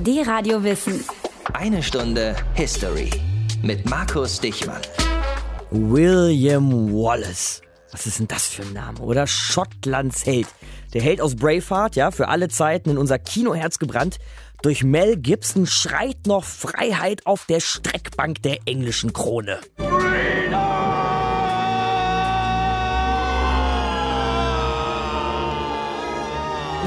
Die 0.00 0.22
Radio 0.22 0.62
Wissen. 0.62 1.04
Eine 1.52 1.82
Stunde 1.82 2.36
History 2.54 3.10
mit 3.62 3.90
Markus 3.90 4.38
Dichmann. 4.38 4.80
William 5.72 6.92
Wallace. 6.92 7.60
Was 7.90 8.06
ist 8.06 8.20
denn 8.20 8.28
das 8.28 8.46
für 8.46 8.62
ein 8.62 8.72
Name? 8.74 9.00
Oder 9.00 9.26
Schottlands 9.26 10.24
Held. 10.24 10.46
Der 10.94 11.02
Held 11.02 11.20
aus 11.20 11.34
Braveheart, 11.34 11.96
ja, 11.96 12.12
für 12.12 12.28
alle 12.28 12.48
Zeiten 12.48 12.90
in 12.90 12.98
unser 12.98 13.18
Kinoherz 13.18 13.80
gebrannt. 13.80 14.18
Durch 14.62 14.84
Mel 14.84 15.16
Gibson 15.16 15.66
schreit 15.66 16.28
noch 16.28 16.44
Freiheit 16.44 17.26
auf 17.26 17.46
der 17.46 17.58
Streckbank 17.58 18.40
der 18.42 18.58
englischen 18.66 19.12
Krone. 19.12 19.58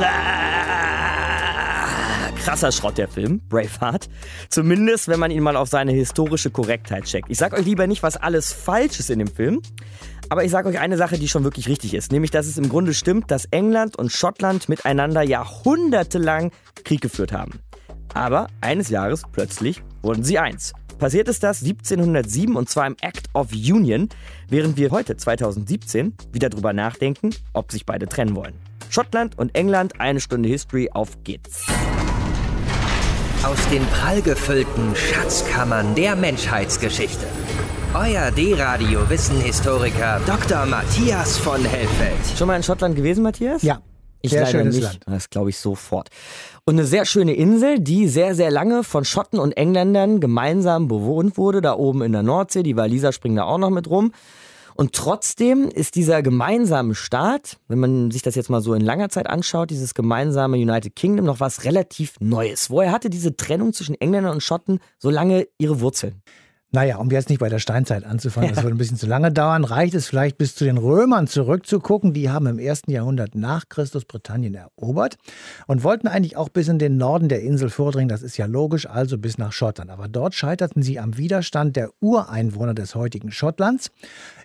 Ah, 0.04 0.41
krasser 2.42 2.71
Schrott 2.71 2.98
der 2.98 3.08
Film, 3.08 3.39
Braveheart. 3.50 4.10
Zumindest, 4.50 5.07
wenn 5.07 5.20
man 5.20 5.29
ihn 5.29 5.43
mal 5.43 5.56
auf 5.56 5.70
seine 5.70 5.92
historische 5.92 6.50
Korrektheit 6.50 7.04
checkt. 7.04 7.29
Ich 7.29 7.38
sag 7.38 7.54
euch 7.54 7.65
lieber 7.65 7.86
nicht, 7.86 8.02
was 8.02 8.18
alles 8.18 8.52
falsch 8.52 9.00
ist 9.00 9.11
in 9.11 9.20
dem 9.20 9.28
Film, 9.28 9.61
aber 10.29 10.43
ich 10.43 10.50
sage 10.50 10.68
euch 10.68 10.79
eine 10.79 10.98
Sache, 10.98 11.20
die 11.20 11.28
schon 11.28 11.43
wirklich 11.43 11.68
richtig 11.68 11.93
ist. 11.93 12.12
Nämlich, 12.12 12.32
dass 12.32 12.48
es 12.48 12.57
im 12.57 12.68
Grunde 12.68 12.96
stimmt, 12.96 13.29
dass 13.29 13.46
England 13.46 13.96
und 13.96 14.12
Schottland 14.12 14.70
miteinander 14.70 15.21
jahrhundertelang 15.21 16.51
Krieg 16.84 17.01
geführt 17.01 17.32
haben. 17.32 17.60
Aber 18.15 18.48
eines 18.60 18.89
Jahres 18.89 19.21
plötzlich 19.32 19.84
wurden 20.01 20.23
sie 20.23 20.39
eins. 20.39 20.73
Passiert 20.98 21.28
ist 21.28 21.43
das 21.43 21.62
1707 21.62 22.56
und 22.56 22.70
zwar 22.70 22.87
im 22.87 22.96
Act 23.01 23.29
of 23.34 23.51
Union, 23.54 24.10
während 24.50 24.78
wir 24.78 24.89
heute 24.89 25.15
2017 25.15 26.15
wieder 26.32 26.50
drüber 26.50 26.73
nachdenken, 26.73 27.32
ob 27.54 27.71
sich 27.71 27.86
beide 27.86 28.07
trennen 28.07 28.36
wollen. 28.36 28.54
Schottland 28.89 29.37
und 29.37 29.56
England, 29.56 30.00
eine 30.01 30.20
Stunde 30.20 30.50
History, 30.50 30.89
auf 30.92 31.23
geht's. 31.23 31.65
Aus 33.44 33.58
den 33.69 33.83
prallgefüllten 33.88 34.95
Schatzkammern 34.95 35.95
der 35.95 36.16
Menschheitsgeschichte. 36.16 37.25
Euer 37.95 38.30
D-Radio 38.30 39.09
Wissenhistoriker 39.09 40.22
Dr. 40.28 40.67
Matthias 40.67 41.39
von 41.39 41.66
Hellfeld. 41.66 42.38
Schon 42.38 42.48
mal 42.48 42.58
in 42.58 42.61
Schottland 42.61 42.95
gewesen, 42.95 43.23
Matthias? 43.23 43.64
Ja. 43.64 43.81
Ich 44.22 44.30
Sehr 44.30 44.42
leider 44.42 44.59
schönes 44.59 44.75
nicht. 44.75 44.83
Land. 44.83 45.00
Das 45.08 45.31
glaube 45.31 45.50
ich 45.50 45.58
sofort. 45.58 46.09
Und 46.66 46.75
eine 46.75 46.86
sehr 46.86 47.06
schöne 47.06 47.33
Insel, 47.33 47.80
die 47.80 48.08
sehr, 48.08 48.36
sehr 48.36 48.52
lange 48.52 48.83
von 48.83 49.06
Schotten 49.06 49.39
und 49.39 49.53
Engländern 49.53 50.20
gemeinsam 50.20 50.88
bewohnt 50.88 51.36
wurde, 51.39 51.61
da 51.61 51.73
oben 51.73 52.03
in 52.03 52.11
der 52.11 52.22
Nordsee. 52.22 52.61
Die 52.61 52.78
Waliser 52.78 53.11
springen 53.11 53.38
da 53.38 53.45
auch 53.45 53.58
noch 53.58 53.72
mit 53.72 53.89
rum. 53.89 54.14
Und 54.75 54.94
trotzdem 54.94 55.67
ist 55.69 55.95
dieser 55.95 56.22
gemeinsame 56.22 56.95
Staat, 56.95 57.58
wenn 57.67 57.80
man 57.80 58.11
sich 58.11 58.22
das 58.22 58.36
jetzt 58.36 58.50
mal 58.50 58.61
so 58.61 58.73
in 58.73 58.81
langer 58.81 59.09
Zeit 59.09 59.27
anschaut, 59.27 59.69
dieses 59.69 59.94
gemeinsame 59.94 60.58
United 60.58 60.95
Kingdom 60.95 61.25
noch 61.25 61.39
was 61.39 61.64
relativ 61.64 62.16
Neues. 62.19 62.69
Woher 62.69 62.92
hatte 62.92 63.09
diese 63.09 63.36
Trennung 63.36 63.73
zwischen 63.73 63.95
Engländern 63.99 64.33
und 64.33 64.44
Schotten 64.44 64.80
so 64.97 65.09
lange 65.09 65.47
ihre 65.58 65.81
Wurzeln? 65.81 66.22
Naja, 66.73 66.97
um 66.97 67.11
jetzt 67.11 67.27
nicht 67.27 67.39
bei 67.39 67.49
der 67.49 67.59
Steinzeit 67.59 68.05
anzufangen, 68.05 68.55
das 68.55 68.64
würde 68.64 68.75
ein 68.75 68.77
bisschen 68.77 68.95
zu 68.95 69.05
lange 69.05 69.30
dauern, 69.30 69.66
reicht 69.66 69.94
es 69.94 70.08
vielleicht 70.08 70.38
bis 70.38 70.55
zu 70.55 70.64
den 70.64 70.77
Römern 70.77 71.27
zurückzugucken. 71.27 72.14
Die 72.14 72.30
haben 72.30 72.47
im 72.47 72.59
ersten 72.59 72.92
Jahrhundert 72.92 73.36
nach 73.36 73.67
Christus 73.67 74.05
Britannien 74.05 74.55
erobert 74.55 75.17
und 75.67 75.83
wollten 75.83 76.08
eigentlich 76.08 76.38
auch 76.38 76.47
bis 76.47 76.69
in 76.69 76.80
den 76.80 76.95
Norden 76.95 77.27
der 77.27 77.42
Insel 77.42 77.69
vordringen. 77.69 78.08
Das 78.08 78.22
ist 78.22 78.38
ja 78.38 78.45
logisch, 78.45 78.86
also 78.86 79.17
bis 79.17 79.38
nach 79.38 79.52
Schottland. 79.52 79.92
Aber 79.92 80.08
dort 80.08 80.33
scheiterten 80.33 80.81
sie 80.81 80.97
am 80.97 81.17
Widerstand 81.17 81.75
der 81.75 81.89
Ureinwohner 81.99 82.73
des 82.73 82.95
heutigen 82.95 83.33
Schottlands. 83.33 83.92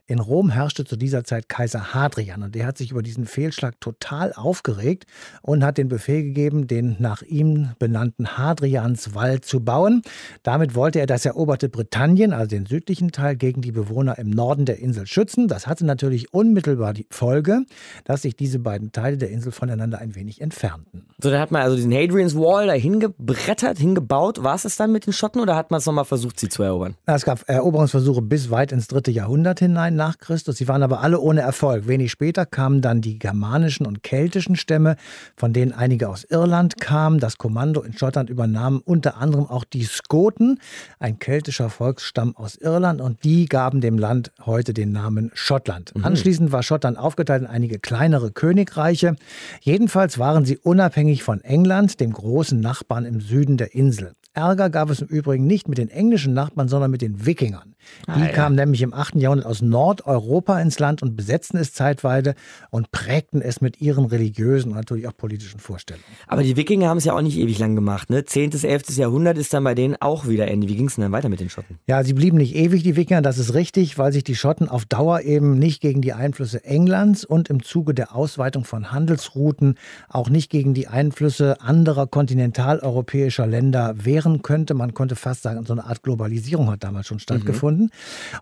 In 0.09 0.21
Rom 0.21 0.51
herrschte 0.51 0.85
zu 0.85 0.95
dieser 0.95 1.25
Zeit 1.25 1.49
Kaiser 1.49 1.93
Hadrian 1.93 2.45
und 2.45 2.55
der 2.55 2.65
hat 2.65 2.79
sich 2.79 2.93
über 2.93 3.03
diesen 3.03 3.27
Fehlschlag 3.27 3.81
total 3.81 4.33
aufgeregt 4.33 5.05
und 5.43 5.65
hat 5.65 5.79
den 5.79 5.89
Befehl 5.89 6.23
gegeben, 6.23 6.69
den 6.69 6.95
nach 7.01 7.23
ihm 7.23 7.71
benannten 7.81 8.39
Hadrianswall 8.39 9.41
zu 9.41 9.65
bauen. 9.65 10.03
Damit 10.45 10.77
wollte 10.77 11.01
er 11.01 11.07
das 11.07 11.27
eroberte 11.27 11.69
Britannien, 11.69 12.33
also 12.33 12.51
den 12.51 12.67
südlichen 12.67 13.11
Teil, 13.11 13.35
gegen 13.35 13.63
die 13.63 13.73
Bewohner 13.73 14.17
im 14.17 14.31
Norden 14.31 14.65
der 14.65 14.79
Insel 14.79 15.09
schützen. 15.09 15.49
Das 15.49 15.67
hatte 15.67 15.85
natürlich 15.85 16.33
unmittelbar 16.33 16.95
die 16.95 17.09
Folge, 17.11 17.63
dass 18.05 18.23
sich 18.23 18.37
diese 18.37 18.61
beiden 18.61 18.93
Teile 18.93 19.17
der 19.17 19.31
Insel 19.31 19.51
voneinander 19.51 19.99
ein 19.99 20.15
wenig 20.15 20.41
entfernten. 20.41 21.07
So, 21.21 21.31
dann 21.31 21.41
hat 21.41 21.51
man 21.51 21.63
also 21.63 21.75
diesen 21.75 21.93
Hadrian's 21.93 22.37
Wall 22.37 22.69
da 22.69 22.75
hingebrettert, 22.75 23.79
hingebaut. 23.79 24.45
War 24.45 24.55
es 24.55 24.63
das 24.63 24.77
dann 24.77 24.93
mit 24.93 25.07
den 25.07 25.13
Schotten 25.13 25.41
oder 25.41 25.57
hat 25.57 25.73
man 25.73 25.79
es 25.79 25.87
nochmal 25.87 26.05
versucht, 26.05 26.39
sie 26.39 26.49
zu 26.49 26.63
erobern? 26.63 26.95
Es 27.07 27.25
gab 27.25 27.49
Eroberungsversuche 27.49 28.23
bis 28.23 28.51
weit 28.51 28.71
ins 28.71 28.87
dritte 28.87 29.11
Jahrhundert 29.11 29.59
hinein 29.59 29.96
nach 29.97 30.19
Christus. 30.19 30.57
Sie 30.57 30.69
waren 30.69 30.83
aber 30.83 31.01
alle 31.01 31.19
ohne 31.21 31.41
Erfolg. 31.41 31.89
Wenig 31.89 32.13
später 32.13 32.47
kamen 32.47 32.81
dann 32.81 33.01
die 33.01 33.19
germanischen 33.19 33.87
und 33.87 34.03
keltischen 34.03 34.57
Stämme, 34.57 34.97
von 35.37 35.53
denen 35.53 35.73
einige 35.73 36.09
aus 36.09 36.25
Irland 36.25 36.81
kamen. 36.81 37.19
Das 37.19 37.39
Kommando 37.39 37.83
in 37.83 37.97
Schottland 37.97 38.31
übernahmen 38.31 38.81
unter 38.85 39.17
anderem 39.17 39.47
auch 39.47 39.65
die 39.65 39.85
Skoten, 39.85 40.61
ein 41.01 41.19
keltischer 41.19 41.71
Volksstamm 41.71 42.37
aus 42.37 42.57
Irland, 42.57 43.01
und 43.01 43.25
die 43.25 43.47
gaben 43.47 43.81
dem 43.81 43.99
Land 43.99 44.33
heute 44.45 44.75
den 44.75 44.93
Namen 44.93 45.31
Schottland. 45.35 45.93
Anschließend 46.03 46.53
war 46.53 46.63
Schottland 46.63 46.99
aufgeteilt 46.99 47.43
in 47.43 47.49
einige 47.49 47.79
kleinere 47.79 48.31
Königreiche. 48.31 49.17
Jedenfalls 49.61 50.19
waren 50.19 50.45
sie 50.45 50.59
unabhängig 50.59 51.23
von 51.23 51.41
England, 51.41 52.01
dem 52.01 52.13
großen 52.13 52.61
Nachbarn 52.61 53.05
im 53.05 53.21
Süden 53.21 53.57
der 53.57 53.75
Insel. 53.75 54.13
Ärger 54.37 54.69
gab 54.69 54.91
es 54.91 55.01
im 55.01 55.09
Übrigen 55.09 55.47
nicht 55.47 55.67
mit 55.67 55.79
den 55.79 55.89
englischen 55.89 56.35
Nachbarn, 56.35 56.69
sondern 56.69 56.91
mit 56.91 57.01
den 57.01 57.25
Wikingern. 57.25 57.75
Die 58.07 58.11
Ah, 58.11 58.19
ja. 58.27 58.33
kamen 58.33 58.55
nämlich 58.57 58.83
im 58.83 58.93
8. 58.93 59.15
Jahrhundert 59.17 59.47
aus 59.47 59.63
Nordeuropa 59.63 60.61
ins 60.61 60.79
Land 60.79 61.03
und 61.03 61.17
besetzten 61.17 61.57
es 61.57 61.73
zeitweise 61.73 62.35
und 62.71 62.91
prägten 62.91 63.41
es 63.41 63.61
mit 63.61 63.81
ihren 63.81 64.05
religiösen 64.07 64.73
und 64.73 64.77
natürlich 64.77 65.09
auch 65.09 65.17
politischen 65.17 65.59
Vorstellungen. 65.61 66.05
Aber 66.27 66.43
die 66.43 66.57
Wikinger 66.57 66.89
haben 66.89 66.99
es 66.99 67.05
ja 67.05 67.15
auch 67.15 67.23
nicht 67.23 67.39
ewig 67.39 67.59
lang 67.59 67.75
gemacht. 67.77 68.11
Ne? 68.11 68.25
10. 68.25 68.51
bis 68.51 68.65
11. 68.65 68.97
Jahrhundert 68.97 69.39
ist 69.39 69.55
dann 69.55 69.65
bei 69.65 69.75
denen 69.75 69.97
auch 70.01 70.27
wieder 70.29 70.49
Ende. 70.49 70.69
Wie 70.69 70.77
ging 70.77 70.89
es 70.89 70.97
denn 70.97 71.03
dann 71.03 71.13
weiter 71.13 71.29
mit 71.29 71.41
den 71.41 71.49
Schotten? 71.49 71.79
Ja, 71.87 72.05
sie 72.05 72.13
blieben 72.13 72.37
nicht 72.37 72.55
ewig, 72.55 72.83
die 72.83 72.97
Wikinger, 72.97 73.23
das 73.23 73.39
ist 73.39 73.55
richtig, 73.55 73.97
weil 73.99 74.13
sich 74.13 74.25
die 74.25 74.35
Schotten 74.35 74.69
auf 74.69 74.85
Dauer 74.85 75.21
eben 75.23 75.59
nicht 75.59 75.81
gegen 75.81 76.03
die 76.03 76.13
Einflüsse 76.13 76.63
Englands 76.65 77.25
und 77.25 77.49
im 77.49 77.63
Zuge 77.63 77.95
der 77.95 78.15
Ausweitung 78.15 78.65
von 78.65 78.93
Handelsrouten 78.93 79.77
auch 80.09 80.29
nicht 80.29 80.51
gegen 80.51 80.75
die 80.75 80.89
Einflüsse 80.89 81.61
anderer 81.61 82.07
kontinentaleuropäischer 82.07 83.47
Länder 83.47 83.95
wehren 83.97 84.26
könnte. 84.43 84.75
Man 84.75 84.95
konnte 84.95 85.17
fast 85.17 85.43
sagen, 85.43 85.65
so 85.65 85.73
eine 85.73 85.85
Art 85.85 86.03
Globalisierung 86.03 86.71
hat 86.71 86.85
damals 86.85 87.07
schon 87.07 87.19
stattgefunden. 87.19 87.91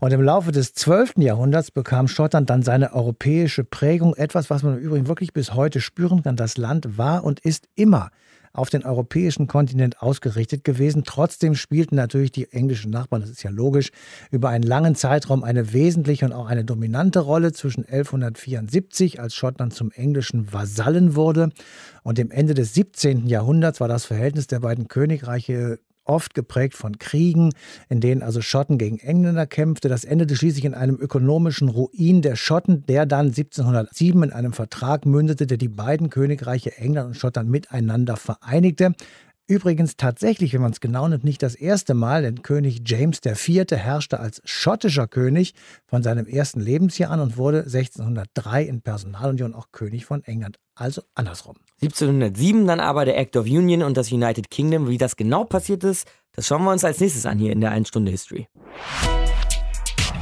Und 0.00 0.12
im 0.12 0.22
Laufe 0.22 0.52
des 0.52 0.74
12. 0.74 1.14
Jahrhunderts 1.18 1.70
bekam 1.70 2.08
Schottland 2.08 2.50
dann 2.50 2.62
seine 2.62 2.92
europäische 2.92 3.64
Prägung, 3.64 4.14
etwas, 4.14 4.50
was 4.50 4.62
man 4.62 4.78
im 4.78 4.80
Übrigen 4.80 5.08
wirklich 5.08 5.32
bis 5.32 5.54
heute 5.54 5.80
spüren 5.80 6.22
kann. 6.22 6.36
Das 6.36 6.56
Land 6.56 6.98
war 6.98 7.24
und 7.24 7.40
ist 7.40 7.68
immer 7.74 8.10
auf 8.54 8.70
den 8.70 8.84
europäischen 8.84 9.48
Kontinent 9.48 10.00
ausgerichtet 10.00 10.64
gewesen. 10.64 11.02
Trotzdem 11.04 11.56
spielten 11.56 11.96
natürlich 11.96 12.32
die 12.32 12.50
englischen 12.52 12.90
Nachbarn, 12.90 13.20
das 13.20 13.30
ist 13.30 13.42
ja 13.42 13.50
logisch, 13.50 13.90
über 14.30 14.48
einen 14.48 14.62
langen 14.62 14.94
Zeitraum 14.94 15.42
eine 15.42 15.72
wesentliche 15.72 16.24
und 16.24 16.32
auch 16.32 16.46
eine 16.46 16.64
dominante 16.64 17.18
Rolle 17.18 17.52
zwischen 17.52 17.84
1174, 17.84 19.20
als 19.20 19.34
Schottland 19.34 19.74
zum 19.74 19.90
englischen 19.90 20.52
Vasallen 20.52 21.16
wurde, 21.16 21.50
und 22.04 22.18
dem 22.18 22.30
Ende 22.30 22.54
des 22.54 22.74
17. 22.74 23.26
Jahrhunderts 23.26 23.80
war 23.80 23.88
das 23.88 24.04
Verhältnis 24.04 24.46
der 24.46 24.60
beiden 24.60 24.88
Königreiche 24.88 25.80
oft 26.04 26.34
geprägt 26.34 26.74
von 26.74 26.98
Kriegen, 26.98 27.50
in 27.88 28.00
denen 28.00 28.22
also 28.22 28.40
Schotten 28.40 28.78
gegen 28.78 28.98
Engländer 28.98 29.46
kämpfte. 29.46 29.88
Das 29.88 30.04
endete 30.04 30.36
schließlich 30.36 30.64
in 30.64 30.74
einem 30.74 30.96
ökonomischen 30.96 31.68
Ruin 31.68 32.22
der 32.22 32.36
Schotten, 32.36 32.84
der 32.86 33.06
dann 33.06 33.26
1707 33.26 34.22
in 34.22 34.32
einem 34.32 34.52
Vertrag 34.52 35.06
mündete, 35.06 35.46
der 35.46 35.58
die 35.58 35.68
beiden 35.68 36.10
Königreiche 36.10 36.76
England 36.76 37.08
und 37.08 37.14
Schottland 37.14 37.48
miteinander 37.50 38.16
vereinigte. 38.16 38.94
Übrigens 39.46 39.96
tatsächlich, 39.98 40.54
wenn 40.54 40.62
man 40.62 40.72
es 40.72 40.80
genau 40.80 41.06
nimmt, 41.06 41.22
nicht 41.22 41.42
das 41.42 41.54
erste 41.54 41.92
Mal, 41.92 42.22
denn 42.22 42.40
König 42.40 42.80
James 42.86 43.20
IV. 43.22 43.66
herrschte 43.72 44.18
als 44.18 44.40
schottischer 44.46 45.06
König 45.06 45.52
von 45.86 46.02
seinem 46.02 46.26
ersten 46.26 46.60
Lebensjahr 46.60 47.10
an 47.10 47.20
und 47.20 47.36
wurde 47.36 47.58
1603 47.58 48.62
in 48.62 48.80
Personalunion 48.80 49.54
auch 49.54 49.66
König 49.70 50.06
von 50.06 50.24
England. 50.24 50.58
Also 50.74 51.02
andersrum. 51.14 51.56
1707 51.82 52.66
dann 52.66 52.80
aber 52.80 53.04
der 53.04 53.18
Act 53.18 53.36
of 53.36 53.44
Union 53.44 53.82
und 53.82 53.98
das 53.98 54.10
United 54.12 54.50
Kingdom. 54.50 54.88
Wie 54.88 54.96
das 54.96 55.14
genau 55.14 55.44
passiert 55.44 55.84
ist, 55.84 56.08
das 56.32 56.46
schauen 56.46 56.64
wir 56.64 56.72
uns 56.72 56.82
als 56.82 57.00
nächstes 57.00 57.26
an 57.26 57.38
hier 57.38 57.52
in 57.52 57.60
der 57.60 57.70
1 57.70 57.88
Stunde 57.88 58.12
History. 58.12 58.48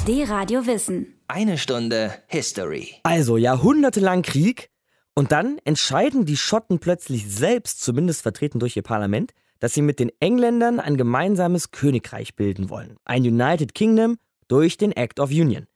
D-Radio 0.09 0.67
Wissen. 0.67 1.21
Eine 1.29 1.59
Stunde 1.59 2.13
History. 2.27 2.97
Also 3.05 3.37
jahrhundertelang 3.37 4.23
Krieg 4.23 4.72
und 5.15 5.33
dann 5.33 5.59
entscheiden 5.65 6.25
die 6.25 6.37
Schotten 6.37 6.79
plötzlich 6.79 7.27
selbst, 7.29 7.83
zumindest 7.83 8.23
vertreten 8.23 8.59
durch 8.59 8.77
ihr 8.77 8.83
Parlament, 8.83 9.33
dass 9.61 9.75
sie 9.75 9.83
mit 9.83 9.99
den 9.99 10.11
Engländern 10.21 10.81
ein 10.81 10.97
gemeinsames 10.97 11.71
Königreich 11.71 12.35
bilden 12.35 12.71
wollen. 12.71 12.97
Ein 13.05 13.23
United 13.23 13.75
Kingdom 13.75 14.17
durch 14.49 14.77
den 14.77 14.93
Act 14.93 15.21
of 15.21 15.31
Union. 15.31 15.67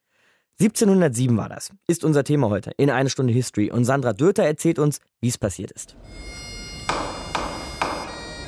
1707 0.58 1.36
war 1.36 1.50
das. 1.50 1.70
Ist 1.86 2.02
unser 2.02 2.24
Thema 2.24 2.48
heute 2.48 2.72
in 2.78 2.90
eine 2.90 3.10
Stunde 3.10 3.32
History. 3.32 3.70
Und 3.70 3.84
Sandra 3.84 4.14
Döter 4.14 4.44
erzählt 4.44 4.78
uns, 4.78 5.00
wie 5.20 5.28
es 5.28 5.36
passiert 5.36 5.70
ist. 5.70 5.96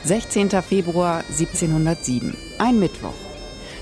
16. 0.05 0.51
Februar 0.63 1.19
1707, 1.29 2.35
ein 2.59 2.79
Mittwoch. 2.79 3.28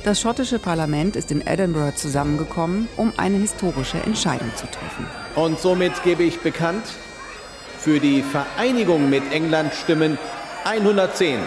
Das 0.07 0.21
schottische 0.21 0.61
Parlament 0.61 1.17
ist 1.17 1.33
in 1.33 1.45
Edinburgh 1.45 1.97
zusammengekommen, 1.97 2.89
um 2.97 3.13
eine 3.17 3.39
historische 3.39 3.99
Entscheidung 3.99 4.55
zu 4.55 4.69
treffen. 4.69 5.05
Und 5.35 5.59
somit 5.59 6.01
gebe 6.05 6.23
ich 6.23 6.39
bekannt, 6.39 6.85
für 7.81 7.99
die 7.99 8.23
Vereinigung 8.23 9.11
mit 9.11 9.25
England 9.33 9.75
stimmen 9.75 10.17
110. 10.65 11.41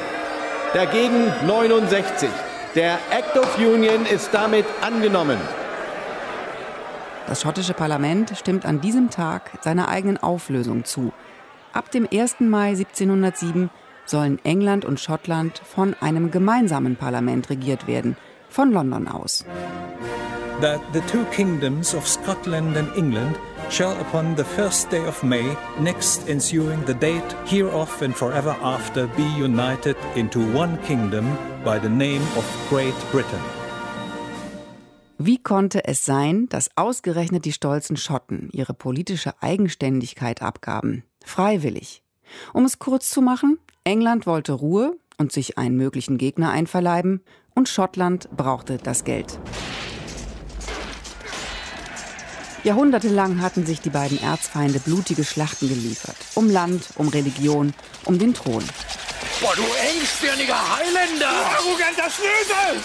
dagegen 0.74 1.32
69. 1.48 2.28
Der 2.76 3.00
Act 3.12 3.38
of 3.38 3.58
Union 3.58 4.06
ist 4.06 4.34
damit 4.34 4.66
angenommen. 4.82 5.38
Das 7.28 7.42
schottische 7.42 7.74
Parlament 7.74 8.34
stimmt 8.38 8.66
an 8.66 8.82
diesem 8.82 9.10
Tag 9.10 9.52
seiner 9.62 9.88
eigenen 9.88 10.18
Auflösung 10.18 10.84
zu. 10.84 11.14
Ab 11.72 11.92
dem 11.92 12.06
1. 12.12 12.42
Mai 12.42 12.72
1707 12.72 13.70
sollen 14.04 14.38
England 14.44 14.84
und 14.84 15.00
Schottland 15.00 15.62
von 15.64 15.96
einem 16.02 16.30
gemeinsamen 16.30 16.98
Parlament 16.98 17.50
regiert 17.50 17.88
werden, 17.88 18.18
von 18.50 18.72
London 18.72 19.07
aus. 19.07 19.46
That 20.62 20.81
the 20.92 21.01
two 21.01 21.24
kingdoms 21.31 21.94
of 21.94 22.06
Scotland 22.06 22.75
and 22.75 22.90
England 22.98 23.38
shall 23.69 23.98
upon 24.01 24.36
the 24.36 24.44
first 24.44 24.90
day 24.90 25.06
of 25.06 25.24
May 25.24 25.56
next 25.80 26.28
ensuing 26.28 26.84
the 26.86 26.94
date 26.94 27.36
hereof 27.46 28.01
and 28.01 28.16
forever 28.16 28.56
after 28.62 29.07
be 29.16 29.24
united 29.38 29.96
into 30.16 30.40
one 30.54 30.78
kingdom 30.86 31.25
by 31.63 31.80
the 31.80 31.90
name 31.90 32.24
of 32.36 32.46
Great 32.69 32.96
Britain. 33.12 33.40
Wie 35.22 35.38
konnte 35.38 35.86
es 35.86 36.06
sein, 36.06 36.48
dass 36.48 36.69
ausgerechnet 36.78 37.44
die 37.44 37.51
stolzen 37.51 37.98
Schotten 37.98 38.50
ihre 38.54 38.74
politische 38.74 39.34
Eigenständigkeit 39.42 40.42
abgaben? 40.42 41.04
Freiwillig. 41.25 42.01
Um 42.54 42.63
es 42.63 42.80
kurz 42.80 43.10
zu 43.10 43.22
machen, 43.22 43.60
England 43.84 44.25
wollte 44.25 44.54
Ruhe 44.54 44.98
und 45.18 45.34
sich 45.34 45.57
einen 45.57 45.75
möglichen 45.75 46.18
Gegner 46.18 46.51
einverleiben, 46.51 47.22
und 47.56 47.69
Schottland 47.69 48.30
brauchte 48.36 48.78
das 48.78 49.04
Geld. 49.04 49.40
Jahrhundertelang 52.63 53.42
hatten 53.42 53.66
sich 53.66 53.80
die 53.80 53.90
beiden 53.90 54.22
Erzfeinde 54.22 54.80
blutige 54.80 55.24
Schlachten 55.24 55.69
geliefert. 55.69 56.18
Um 56.36 56.50
Land, 56.50 56.90
um 56.96 57.07
Religion, 57.07 57.74
um 58.06 58.19
den 58.19 58.34
Thron. 58.34 58.63
Boah, 59.42 59.56
du 59.56 59.63
engstirniger 59.63 60.56
Highlander! 60.56 61.30
Du 61.30 61.69
arroganter 61.69 62.10
Schnösel! 62.10 62.81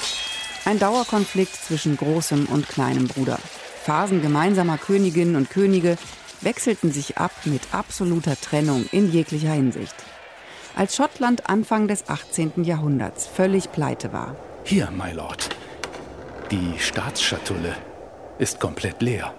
Ein 0.65 0.79
Dauerkonflikt 0.79 1.57
zwischen 1.57 1.97
großem 1.97 2.47
und 2.47 2.69
kleinem 2.69 3.09
Bruder. 3.09 3.39
Phasen 3.83 4.23
gemeinsamer 4.23 4.79
Königinnen 4.79 5.37
und 5.37 5.51
Könige 5.51 5.99
wechselten 6.41 6.93
sich 6.93 7.19
ab 7.19 7.33
mit 7.45 7.63
absoluter 7.73 8.41
Trennung 8.41 8.87
in 8.93 9.11
jeglicher 9.11 9.53
Hinsicht. 9.53 9.95
Als 10.77 10.97
Schottland 10.97 11.51
Anfang 11.51 11.89
des 11.89 12.09
18. 12.09 12.65
Jahrhunderts 12.65 13.27
völlig 13.27 13.73
pleite 13.73 14.13
war. 14.13 14.37
Hier, 14.67 14.89
my 14.91 15.13
Lord. 15.13 15.51
Die 16.51 16.79
Staatsschatulle 16.79 17.75
ist 18.39 18.61
komplett 18.61 19.03
leer. 19.03 19.35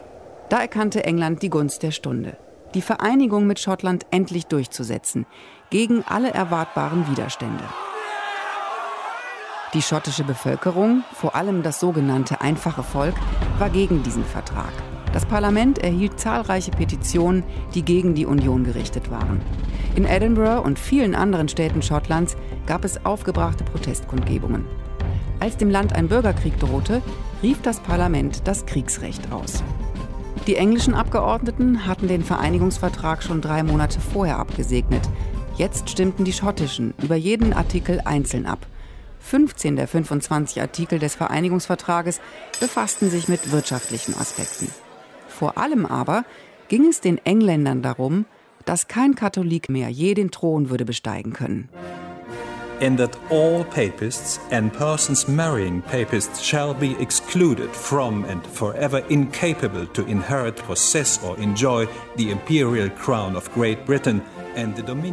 Da 0.50 0.60
erkannte 0.60 1.04
England 1.04 1.42
die 1.42 1.50
Gunst 1.50 1.82
der 1.82 1.90
Stunde. 1.90 2.38
Die 2.76 2.84
Vereinigung 2.84 3.48
mit 3.48 3.60
Schottland 3.60 4.06
endlich 4.12 4.46
durchzusetzen, 4.46 5.26
gegen 5.72 6.04
alle 6.08 6.32
erwartbaren 6.32 7.10
Widerstände. 7.10 7.64
Die 9.74 9.82
schottische 9.82 10.24
Bevölkerung, 10.24 11.04
vor 11.12 11.34
allem 11.34 11.64
das 11.64 11.80
sogenannte 11.80 12.42
einfache 12.42 12.84
Volk, 12.84 13.16
war 13.58 13.72
gegen 13.72 14.04
diesen 14.04 14.26
Vertrag. 14.26 14.74
Das 15.12 15.26
Parlament 15.26 15.80
erhielt 15.80 16.20
zahlreiche 16.20 16.70
Petitionen, 16.70 17.44
die 17.74 17.82
gegen 17.82 18.14
die 18.14 18.28
Union 18.28 18.64
gerichtet 18.64 19.10
waren. 19.10 19.42
In 19.96 20.06
Edinburgh 20.06 20.62
und 20.62 20.78
vielen 20.78 21.16
anderen 21.16 21.50
Städten 21.50 21.82
Schottlands 21.82 22.38
gab 22.68 22.86
es 22.86 23.04
aufgebrachte 23.08 23.64
Protestkundgebungen. 23.64 24.66
Als 25.40 25.58
dem 25.58 25.70
Land 25.70 25.94
ein 25.94 26.08
Bürgerkrieg 26.08 26.60
drohte, 26.60 27.02
rief 27.44 27.62
das 27.62 27.80
Parlament 27.80 28.48
das 28.48 28.66
Kriegsrecht 28.66 29.32
aus. 29.32 29.64
Die 30.48 30.56
englischen 30.56 30.94
Abgeordneten 30.94 31.88
hatten 31.88 32.08
den 32.08 32.24
Vereinigungsvertrag 32.24 33.24
schon 33.24 33.42
drei 33.42 33.64
Monate 33.64 34.00
vorher 34.00 34.38
abgesegnet. 34.38 35.02
Jetzt 35.58 35.90
stimmten 35.90 36.24
die 36.24 36.34
schottischen 36.34 36.94
über 37.02 37.16
jeden 37.16 37.54
Artikel 37.54 38.02
einzeln 38.06 38.46
ab. 38.46 38.66
15 39.20 39.76
der 39.76 39.88
25 39.88 40.62
Artikel 40.62 41.00
des 41.00 41.16
Vereinigungsvertrages 41.16 42.22
befassten 42.60 43.10
sich 43.10 43.28
mit 43.28 43.52
wirtschaftlichen 43.52 44.14
Aspekten. 44.14 44.70
Vor 45.28 45.58
allem 45.58 45.86
aber 45.86 46.26
ging 46.68 46.86
es 46.86 47.02
den 47.02 47.18
Engländern 47.26 47.82
darum, 47.82 48.26
dass 48.66 48.88
kein 48.88 49.16
Katholik 49.16 49.70
mehr 49.70 49.90
je 49.90 50.14
den 50.14 50.30
Thron 50.32 50.70
würde 50.70 50.86
besteigen 50.86 51.34
können. 51.34 51.70
And 52.82 52.98
that 52.98 53.18
all 53.30 53.64
papists 53.64 54.40
and 54.52 54.74
persons 54.74 55.28
marrying 55.28 55.82
papists 55.82 56.42
shall 56.42 56.74
be 56.74 56.96
excluded 57.00 57.70
from 57.70 58.26
and 58.26 58.46
forever 58.46 59.04
incapable 59.10 59.88
to 59.88 60.06
inherit, 60.06 60.58
possess 60.58 61.24
or 61.24 61.38
enjoy 61.38 61.88
the 62.18 62.32
imperial 62.32 62.90
crown 62.90 63.36
of 63.36 63.52
Great 63.54 63.86
Britain 63.86 64.22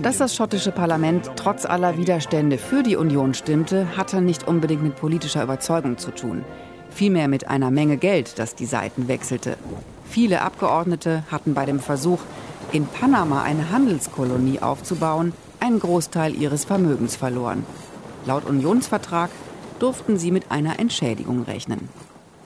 dass 0.02 0.18
das 0.18 0.36
schottische 0.36 0.70
Parlament 0.70 1.32
trotz 1.34 1.66
aller 1.66 1.96
Widerstände 1.96 2.58
für 2.58 2.84
die 2.84 2.94
Union 2.94 3.34
stimmte, 3.34 3.96
hatte 3.96 4.20
nicht 4.20 4.46
unbedingt 4.46 4.84
mit 4.84 4.94
politischer 4.94 5.42
Überzeugung 5.42 5.98
zu 5.98 6.12
tun. 6.12 6.44
Vielmehr 6.90 7.26
mit 7.26 7.48
einer 7.48 7.72
Menge 7.72 7.96
Geld, 7.96 8.38
das 8.38 8.54
die 8.54 8.66
Seiten 8.66 9.08
wechselte. 9.08 9.56
Viele 10.08 10.42
Abgeordnete 10.42 11.24
hatten 11.30 11.54
bei 11.54 11.66
dem 11.66 11.80
Versuch, 11.80 12.20
in 12.70 12.86
Panama 12.86 13.42
eine 13.42 13.70
Handelskolonie 13.70 14.60
aufzubauen, 14.60 15.32
einen 15.62 15.78
Großteil 15.78 16.34
ihres 16.34 16.64
Vermögens 16.64 17.14
verloren. 17.16 17.64
Laut 18.26 18.44
Unionsvertrag 18.44 19.30
durften 19.78 20.18
sie 20.18 20.32
mit 20.32 20.50
einer 20.50 20.78
Entschädigung 20.78 21.44
rechnen. 21.44 21.88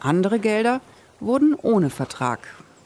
Andere 0.00 0.38
Gelder 0.38 0.80
wurden 1.18 1.54
ohne 1.54 1.90
Vertrag 1.90 2.40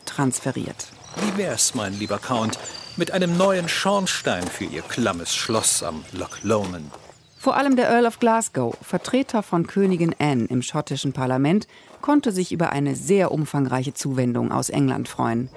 transferiert. 0.06 0.86
Wie 1.16 1.36
wär's, 1.36 1.74
mein 1.74 1.98
lieber 1.98 2.18
Count, 2.18 2.58
mit 2.96 3.10
einem 3.10 3.36
neuen 3.36 3.68
Schornstein 3.68 4.46
für 4.46 4.64
ihr 4.64 4.82
klammes 4.82 5.34
Schloss 5.34 5.82
am 5.82 6.04
Loch 6.12 6.38
Lomond. 6.42 6.92
Vor 7.36 7.56
allem 7.56 7.74
der 7.74 7.88
Earl 7.88 8.06
of 8.06 8.20
Glasgow, 8.20 8.76
Vertreter 8.82 9.42
von 9.42 9.66
Königin 9.66 10.14
Anne 10.18 10.44
im 10.44 10.62
schottischen 10.62 11.12
Parlament, 11.12 11.66
konnte 12.02 12.32
sich 12.32 12.52
über 12.52 12.70
eine 12.70 12.94
sehr 12.94 13.32
umfangreiche 13.32 13.94
Zuwendung 13.94 14.52
aus 14.52 14.68
England 14.68 15.08
freuen. 15.08 15.48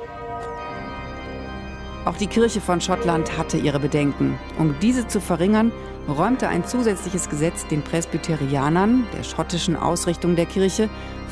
Auch 2.05 2.17
die 2.17 2.27
Kirche 2.27 2.59
von 2.59 2.81
Schottland 2.81 3.37
hatte 3.37 3.57
ihre 3.57 3.79
Bedenken. 3.79 4.37
Um 4.59 4.75
diese 4.81 5.07
zu 5.07 5.21
verringern, 5.21 5.71
räumte 6.07 6.49
ein 6.49 6.65
zusätzliches 6.65 7.29
Gesetz 7.29 7.65
den 7.67 7.81
Presbyterianern, 7.81 9.07
der 9.17 9.23
schottischen 9.23 9.77
Ausrichtung 9.77 10.35
der 10.35 10.45
Kirche, 10.45 10.89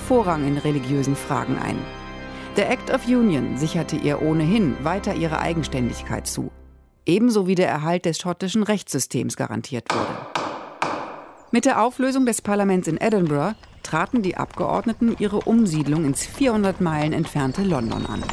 Vorrang 0.07 0.47
in 0.47 0.57
religiösen 0.57 1.15
Fragen 1.15 1.57
ein. 1.57 1.77
Der 2.57 2.69
Act 2.69 2.89
of 2.89 3.06
Union 3.06 3.57
sicherte 3.57 3.95
ihr 3.95 4.21
ohnehin 4.21 4.75
weiter 4.83 5.13
ihre 5.13 5.39
Eigenständigkeit 5.39 6.27
zu, 6.27 6.51
ebenso 7.06 7.47
wie 7.47 7.56
der 7.56 7.69
Erhalt 7.69 8.06
des 8.06 8.17
schottischen 8.17 8.63
Rechtssystems 8.63 9.35
garantiert 9.35 9.85
wurde. 9.94 10.31
Mit 11.51 11.65
der 11.65 11.81
Auflösung 11.81 12.25
des 12.25 12.41
Parlaments 12.41 12.88
in 12.88 13.00
Edinburgh 13.00 13.55
traten 13.84 14.22
die 14.22 14.38
Abgeordneten 14.38 15.15
ihre 15.19 15.39
Umsiedlung 15.41 16.05
ins 16.05 16.25
400 16.25 16.79
Meilen 16.79 17.12
entfernte 17.12 17.63
London 17.63 18.05
an. 18.05 18.24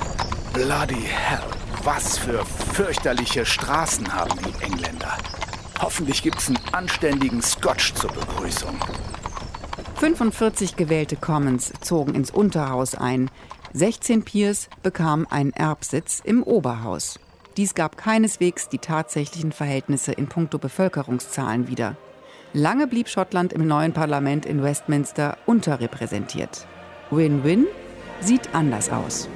Bloody 0.52 1.02
hell, 1.02 1.40
was 1.88 2.18
für 2.18 2.44
fürchterliche 2.44 3.46
Straßen 3.46 4.12
haben 4.12 4.38
die 4.44 4.62
Engländer. 4.62 5.16
Hoffentlich 5.80 6.22
gibt's 6.22 6.48
einen 6.48 6.58
anständigen 6.72 7.40
Scotch 7.40 7.94
zur 7.94 8.10
Begrüßung. 8.12 8.78
45 9.96 10.76
gewählte 10.76 11.16
Commons 11.16 11.72
zogen 11.80 12.14
ins 12.14 12.30
Unterhaus 12.30 12.94
ein, 12.94 13.30
16 13.72 14.22
Peers 14.22 14.68
bekamen 14.82 15.26
einen 15.30 15.54
Erbsitz 15.54 16.20
im 16.22 16.42
Oberhaus. 16.42 17.20
Dies 17.56 17.74
gab 17.74 17.96
keineswegs 17.96 18.68
die 18.68 18.80
tatsächlichen 18.80 19.52
Verhältnisse 19.52 20.12
in 20.12 20.28
puncto 20.28 20.58
Bevölkerungszahlen 20.58 21.68
wieder. 21.68 21.96
Lange 22.52 22.86
blieb 22.86 23.08
Schottland 23.08 23.54
im 23.54 23.66
neuen 23.66 23.94
Parlament 23.94 24.44
in 24.44 24.62
Westminster 24.62 25.38
unterrepräsentiert. 25.46 26.66
Win-Win 27.10 27.66
sieht 28.20 28.54
anders 28.54 28.90
aus. 28.90 29.30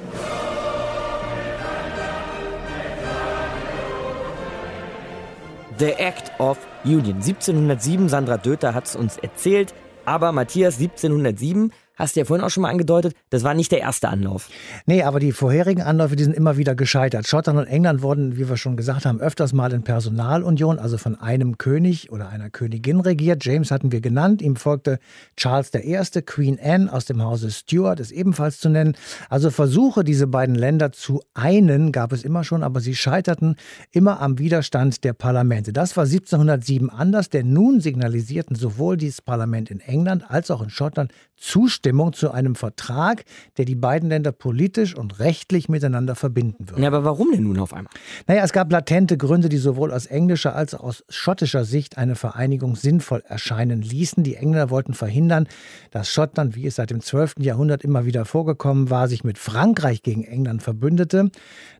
The 5.79 5.99
Act 5.99 6.31
of 6.39 6.57
Union. 6.83 7.15
1707, 7.15 8.09
Sandra 8.09 8.37
Döter 8.37 8.73
hat 8.73 8.85
es 8.85 8.95
uns 8.95 9.17
erzählt. 9.17 9.73
Aber 10.05 10.31
Matthias, 10.31 10.79
1707 10.79 11.71
hast 11.95 12.15
du 12.15 12.21
ja 12.21 12.25
vorhin 12.25 12.43
auch 12.43 12.49
schon 12.49 12.63
mal 12.63 12.69
angedeutet, 12.69 13.15
das 13.29 13.43
war 13.43 13.53
nicht 13.53 13.71
der 13.71 13.79
erste 13.79 14.09
Anlauf. 14.09 14.49
Nee, 14.85 15.03
aber 15.03 15.19
die 15.19 15.31
vorherigen 15.31 15.81
Anläufe, 15.81 16.15
die 16.15 16.23
sind 16.23 16.35
immer 16.35 16.57
wieder 16.57 16.75
gescheitert. 16.75 17.27
Schottland 17.27 17.59
und 17.59 17.67
England 17.67 18.01
wurden, 18.01 18.37
wie 18.37 18.49
wir 18.49 18.57
schon 18.57 18.77
gesagt 18.77 19.05
haben, 19.05 19.19
öfters 19.19 19.53
mal 19.53 19.71
in 19.73 19.83
Personalunion, 19.83 20.79
also 20.79 20.97
von 20.97 21.15
einem 21.15 21.57
König 21.57 22.11
oder 22.11 22.29
einer 22.29 22.49
Königin 22.49 22.99
regiert. 22.99 23.45
James 23.45 23.69
hatten 23.71 23.91
wir 23.91 24.01
genannt. 24.01 24.41
Ihm 24.41 24.55
folgte 24.55 24.99
Charles 25.37 25.71
I., 25.73 26.21
Queen 26.25 26.59
Anne 26.61 26.91
aus 26.91 27.05
dem 27.05 27.21
Hause 27.21 27.51
Stuart 27.51 27.99
ist 27.99 28.11
ebenfalls 28.11 28.59
zu 28.59 28.69
nennen. 28.69 28.95
Also 29.29 29.51
Versuche, 29.51 30.03
diese 30.03 30.27
beiden 30.27 30.55
Länder 30.55 30.91
zu 30.91 31.21
einen, 31.33 31.91
gab 31.91 32.11
es 32.11 32.23
immer 32.23 32.43
schon, 32.43 32.63
aber 32.63 32.79
sie 32.79 32.95
scheiterten 32.95 33.55
immer 33.91 34.19
am 34.19 34.39
Widerstand 34.39 35.03
der 35.03 35.13
Parlamente. 35.13 35.73
Das 35.73 35.95
war 35.95 36.05
1707 36.05 36.89
anders, 36.89 37.29
denn 37.29 37.53
nun 37.53 37.81
signalisierten 37.81 38.55
sowohl 38.55 38.97
dieses 38.97 39.21
Parlament 39.21 39.69
in 39.69 39.79
England 39.79 40.29
als 40.29 40.49
auch 40.49 40.61
in 40.61 40.69
Schottland 40.69 41.11
Zustimmung 41.35 41.82
Zustimmung 41.83 42.13
zu 42.13 42.31
einem 42.31 42.55
Vertrag, 42.55 43.25
der 43.57 43.65
die 43.65 43.75
beiden 43.75 44.07
Länder 44.07 44.31
politisch 44.31 44.95
und 44.95 45.19
rechtlich 45.19 45.67
miteinander 45.67 46.15
verbinden 46.15 46.69
würde. 46.69 46.81
Ja, 46.81 46.87
aber 46.87 47.03
warum 47.03 47.31
denn 47.33 47.43
nun 47.43 47.59
auf 47.59 47.73
einmal? 47.73 47.91
Naja, 48.25 48.41
es 48.41 48.53
gab 48.53 48.71
latente 48.71 49.17
Gründe, 49.17 49.49
die 49.49 49.57
sowohl 49.57 49.91
aus 49.91 50.05
englischer 50.05 50.55
als 50.55 50.73
auch 50.73 50.83
aus 50.83 51.03
schottischer 51.09 51.65
Sicht 51.65 51.97
eine 51.97 52.15
Vereinigung 52.15 52.77
sinnvoll 52.77 53.21
erscheinen 53.27 53.81
ließen. 53.81 54.23
Die 54.23 54.35
Engländer 54.35 54.69
wollten 54.69 54.93
verhindern, 54.93 55.47
dass 55.91 56.09
Schottland, 56.09 56.55
wie 56.55 56.67
es 56.67 56.75
seit 56.75 56.89
dem 56.89 57.01
12. 57.01 57.35
Jahrhundert 57.39 57.83
immer 57.83 58.05
wieder 58.05 58.23
vorgekommen 58.23 58.89
war, 58.89 59.09
sich 59.09 59.25
mit 59.25 59.37
Frankreich 59.37 60.03
gegen 60.03 60.23
England 60.23 60.63
verbündete. 60.63 61.31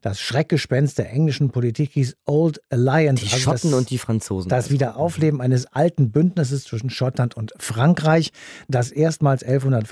Das 0.01 0.19
Schreckgespenst 0.19 0.98
der 0.98 1.12
englischen 1.12 1.51
Politik 1.51 1.91
hieß 1.93 2.17
Old 2.25 2.62
Alliance. 2.69 3.24
Die 3.24 3.31
also 3.31 3.43
Schotten 3.43 3.72
das, 3.72 3.79
und 3.79 3.89
die 3.89 3.98
Franzosen. 3.98 4.50
das 4.50 4.69
Wiederaufleben 4.69 5.39
eines 5.39 5.65
alten 5.67 6.12
Bündnisses 6.12 6.65
zwischen 6.65 6.89
Schottland 6.89 7.38
und 7.38 7.53
Frankreich, 7.57 8.31
das 8.67 8.91
erstmals 8.91 9.43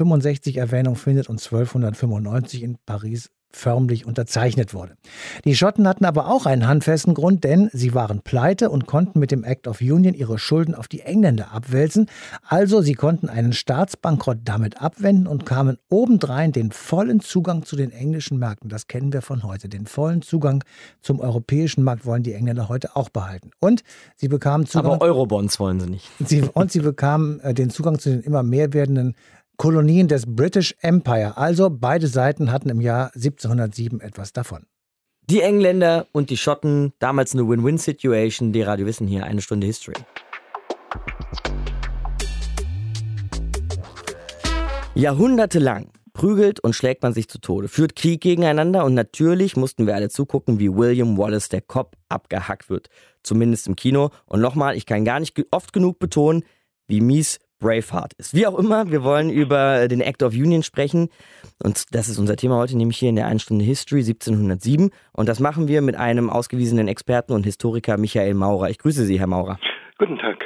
1165 0.01 0.57
Erwähnung 0.57 0.95
findet 0.95 1.29
und 1.29 1.39
1295 1.39 2.63
in 2.63 2.77
Paris 2.85 3.29
förmlich 3.51 4.05
unterzeichnet 4.05 4.73
wurde. 4.73 4.95
Die 5.45 5.55
Schotten 5.55 5.87
hatten 5.87 6.05
aber 6.05 6.27
auch 6.27 6.45
einen 6.45 6.67
handfesten 6.67 7.13
Grund, 7.13 7.43
denn 7.43 7.69
sie 7.73 7.93
waren 7.93 8.21
pleite 8.21 8.69
und 8.69 8.87
konnten 8.87 9.19
mit 9.19 9.31
dem 9.31 9.43
Act 9.43 9.67
of 9.67 9.81
Union 9.81 10.13
ihre 10.13 10.39
Schulden 10.39 10.75
auf 10.75 10.87
die 10.87 11.01
Engländer 11.01 11.51
abwälzen. 11.51 12.07
Also 12.47 12.81
sie 12.81 12.93
konnten 12.93 13.29
einen 13.29 13.53
Staatsbankrott 13.53 14.39
damit 14.43 14.81
abwenden 14.81 15.27
und 15.27 15.45
kamen 15.45 15.77
obendrein 15.89 16.51
den 16.51 16.71
vollen 16.71 17.19
Zugang 17.19 17.63
zu 17.63 17.75
den 17.75 17.91
englischen 17.91 18.39
Märkten. 18.39 18.69
Das 18.69 18.87
kennen 18.87 19.13
wir 19.13 19.21
von 19.21 19.43
heute. 19.43 19.69
Den 19.69 19.85
vollen 19.85 20.21
Zugang 20.21 20.63
zum 21.01 21.19
europäischen 21.19 21.83
Markt 21.83 22.05
wollen 22.05 22.23
die 22.23 22.33
Engländer 22.33 22.69
heute 22.69 22.95
auch 22.95 23.09
behalten. 23.09 23.51
Und 23.59 23.83
sie 24.15 24.27
bekamen 24.27 24.65
Zugang. 24.65 24.93
aber 24.93 25.01
Eurobonds 25.01 25.59
wollen 25.59 25.79
sie 25.79 25.89
nicht. 25.89 26.09
Sie, 26.25 26.41
und 26.41 26.71
sie 26.71 26.79
bekamen 26.79 27.39
äh, 27.41 27.53
den 27.53 27.69
Zugang 27.69 27.99
zu 27.99 28.09
den 28.09 28.21
immer 28.21 28.43
mehr 28.43 28.73
werdenden 28.73 29.15
Kolonien 29.61 30.07
des 30.07 30.25
British 30.25 30.73
Empire. 30.81 31.37
Also 31.37 31.69
beide 31.69 32.07
Seiten 32.07 32.51
hatten 32.51 32.69
im 32.69 32.81
Jahr 32.81 33.11
1707 33.13 34.01
etwas 34.01 34.33
davon. 34.33 34.65
Die 35.29 35.41
Engländer 35.41 36.07
und 36.13 36.31
die 36.31 36.37
Schotten, 36.37 36.93
damals 36.97 37.35
eine 37.35 37.47
Win-Win-Situation. 37.47 38.53
Die 38.53 38.63
Radio 38.63 38.87
Wissen 38.87 39.05
hier, 39.05 39.23
eine 39.23 39.39
Stunde 39.39 39.67
History. 39.67 39.93
Jahrhundertelang 44.95 45.91
prügelt 46.13 46.59
und 46.61 46.73
schlägt 46.73 47.03
man 47.03 47.13
sich 47.13 47.29
zu 47.29 47.37
Tode, 47.37 47.67
führt 47.67 47.95
Krieg 47.95 48.21
gegeneinander 48.21 48.83
und 48.83 48.95
natürlich 48.95 49.57
mussten 49.57 49.85
wir 49.85 49.93
alle 49.93 50.09
zugucken, 50.09 50.57
wie 50.57 50.73
William 50.73 51.19
Wallace 51.19 51.49
der 51.49 51.61
Kopf 51.61 51.93
abgehackt 52.09 52.71
wird. 52.71 52.89
Zumindest 53.21 53.67
im 53.67 53.75
Kino. 53.75 54.09
Und 54.25 54.41
nochmal, 54.41 54.75
ich 54.75 54.87
kann 54.87 55.05
gar 55.05 55.19
nicht 55.19 55.39
oft 55.51 55.71
genug 55.71 55.99
betonen, 55.99 56.45
wie 56.87 56.99
mies 56.99 57.37
Braveheart 57.61 58.11
ist. 58.17 58.33
Wie 58.33 58.45
auch 58.45 58.59
immer, 58.59 58.91
wir 58.91 59.03
wollen 59.03 59.29
über 59.29 59.87
den 59.87 60.01
Act 60.01 60.23
of 60.23 60.33
Union 60.33 60.63
sprechen. 60.63 61.07
Und 61.63 61.95
das 61.95 62.09
ist 62.09 62.19
unser 62.19 62.35
Thema 62.35 62.57
heute, 62.57 62.75
nämlich 62.75 62.97
hier 62.97 63.07
in 63.09 63.15
der 63.15 63.27
1 63.27 63.41
Stunde 63.41 63.63
History 63.63 64.01
1707. 64.01 64.91
Und 65.13 65.29
das 65.29 65.39
machen 65.39 65.69
wir 65.69 65.81
mit 65.81 65.95
einem 65.95 66.29
ausgewiesenen 66.29 66.89
Experten 66.89 67.31
und 67.31 67.45
Historiker 67.45 67.95
Michael 67.97 68.33
Maurer. 68.33 68.69
Ich 68.69 68.79
grüße 68.79 69.05
Sie, 69.05 69.17
Herr 69.17 69.27
Maurer. 69.27 69.57
Guten 69.97 70.17
Tag. 70.17 70.37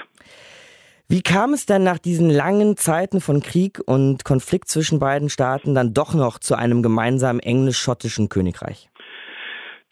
Wie 1.07 1.21
kam 1.21 1.53
es 1.53 1.65
dann 1.65 1.83
nach 1.83 1.99
diesen 1.99 2.29
langen 2.29 2.77
Zeiten 2.77 3.21
von 3.21 3.41
Krieg 3.41 3.79
und 3.85 4.25
Konflikt 4.25 4.67
zwischen 4.69 4.99
beiden 4.99 5.29
Staaten 5.29 5.75
dann 5.75 5.93
doch 5.93 6.15
noch 6.15 6.39
zu 6.39 6.55
einem 6.55 6.81
gemeinsamen 6.81 7.39
englisch-schottischen 7.39 8.27
Königreich? 8.27 8.89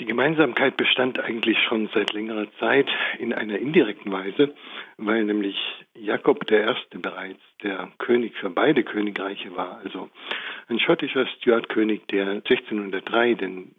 Die 0.03 0.07
Gemeinsamkeit 0.07 0.75
bestand 0.75 1.17
eigentlich 1.17 1.57
schon 1.63 1.89
seit 1.93 2.12
längerer 2.12 2.48
Zeit 2.60 2.89
in 3.19 3.31
einer 3.31 3.57
indirekten 3.57 4.12
Weise, 4.12 4.53
weil 4.98 5.24
nämlich 5.24 5.55
Jakob 5.95 6.43
I. 6.51 6.98
bereits 6.98 7.39
der 7.63 7.89
König 8.00 8.36
für 8.36 8.50
beide 8.50 8.83
Königreiche 8.83 9.55
war, 9.55 9.79
also 9.81 10.10
ein 10.67 10.81
schottischer 10.81 11.25
Stuart-König, 11.25 12.05
der 12.10 12.27
1603 12.31 13.36
den 13.36 13.75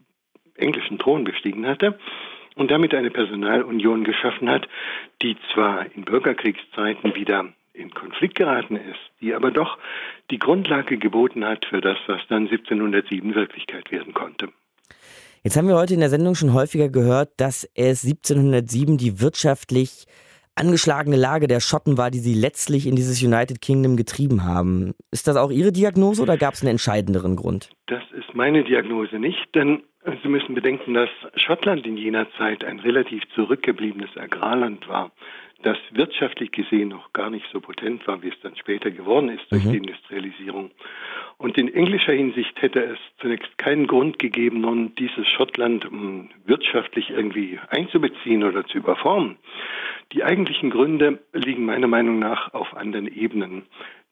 englischen 0.55 0.99
Thron 0.99 1.25
bestiegen 1.25 1.67
hatte 1.67 1.99
und 2.55 2.71
damit 2.71 2.95
eine 2.95 3.11
Personalunion 3.11 4.03
geschaffen 4.05 4.49
hat, 4.49 4.67
die 5.21 5.37
zwar 5.53 5.95
in 5.95 6.07
Bürgerkriegszeiten 6.07 7.15
wieder 7.17 7.53
in 7.75 7.91
Konflikt 7.91 8.37
geraten 8.37 8.77
ist, 8.77 9.11
die 9.21 9.35
aber 9.35 9.51
doch 9.51 9.77
die 10.31 10.39
Grundlage 10.39 10.97
geboten 10.97 11.45
hat 11.45 11.67
für 11.67 11.83
das, 11.83 11.99
was 12.07 12.27
dann 12.29 12.49
1707 12.49 13.35
Wirklichkeit 13.35 13.93
werden 13.93 14.15
konnte. 14.15 14.49
Jetzt 15.47 15.59
haben 15.59 15.69
wir 15.69 15.77
heute 15.77 15.93
in 15.93 16.01
der 16.01 16.09
Sendung 16.09 16.35
schon 16.35 16.55
häufiger 16.55 16.89
gehört, 16.89 17.33
dass 17.37 17.71
es 17.75 18.03
1707 18.03 18.97
die 18.97 19.21
wirtschaftlich 19.21 20.07
angeschlagene 20.55 21.17
Lage 21.17 21.49
der 21.49 21.61
Schotten 21.61 21.99
war, 21.99 22.11
die 22.11 22.21
sie 22.21 22.33
letztlich 22.33 22.87
in 22.87 22.97
dieses 22.97 23.23
United 23.23 23.61
Kingdom 23.61 23.99
getrieben 23.99 24.45
haben. 24.45 24.95
Ist 25.11 25.29
das 25.29 25.37
auch 25.37 25.51
Ihre 25.51 25.71
Diagnose 25.71 26.23
oder 26.23 26.39
gab 26.39 26.55
es 26.55 26.63
einen 26.63 26.71
entscheidenderen 26.71 27.37
Grund? 27.37 27.69
Das 27.89 28.03
ist 28.13 28.35
meine 28.35 28.65
Diagnose 28.65 29.19
nicht, 29.19 29.55
denn 29.55 29.83
Sie 30.23 30.29
müssen 30.29 30.55
bedenken, 30.55 30.95
dass 30.95 31.11
Schottland 31.37 31.87
in 31.87 31.99
jener 31.99 32.27
Zeit 32.39 32.65
ein 32.65 32.81
relativ 32.81 33.23
zurückgebliebenes 33.35 34.17
Agrarland 34.17 34.89
war 34.89 35.13
das 35.65 35.79
wirtschaftlich 35.93 36.53
gesehen 36.53 36.89
noch 36.89 37.13
gar 37.13 37.31
nicht 37.31 37.47
so 37.51 37.61
potent 37.61 38.07
war, 38.07 38.23
wie 38.23 38.29
es 38.29 38.41
dann 38.43 38.55
später 38.57 38.91
geworden 38.91 39.31
ist 39.31 39.51
durch 39.51 39.65
mhm. 39.65 39.71
die 39.73 39.77
Industrialisierung. 39.79 40.71
Und 41.39 41.57
in 41.59 41.73
englischer 41.73 42.13
Hinsicht 42.13 42.61
hätte 42.61 42.85
es 42.85 42.99
zunächst 43.19 43.57
keinen 43.57 43.87
Grund 43.87 44.19
gegeben, 44.19 44.61
nun 44.61 44.95
dieses 44.97 45.27
Schottland 45.27 45.87
um, 45.87 46.31
wirtschaftlich 46.45 47.11
irgendwie 47.11 47.59
einzubeziehen 47.71 48.45
oder 48.45 48.67
zu 48.67 48.79
überformen. 48.79 49.37
Die 50.13 50.23
eigentlichen 50.23 50.71
Gründe 50.71 51.21
liegen 51.33 51.65
meiner 51.65 51.89
Meinung 51.89 52.19
nach 52.19 52.53
auf 52.53 52.77
anderen 52.77 53.09
Ebenen. 53.09 53.63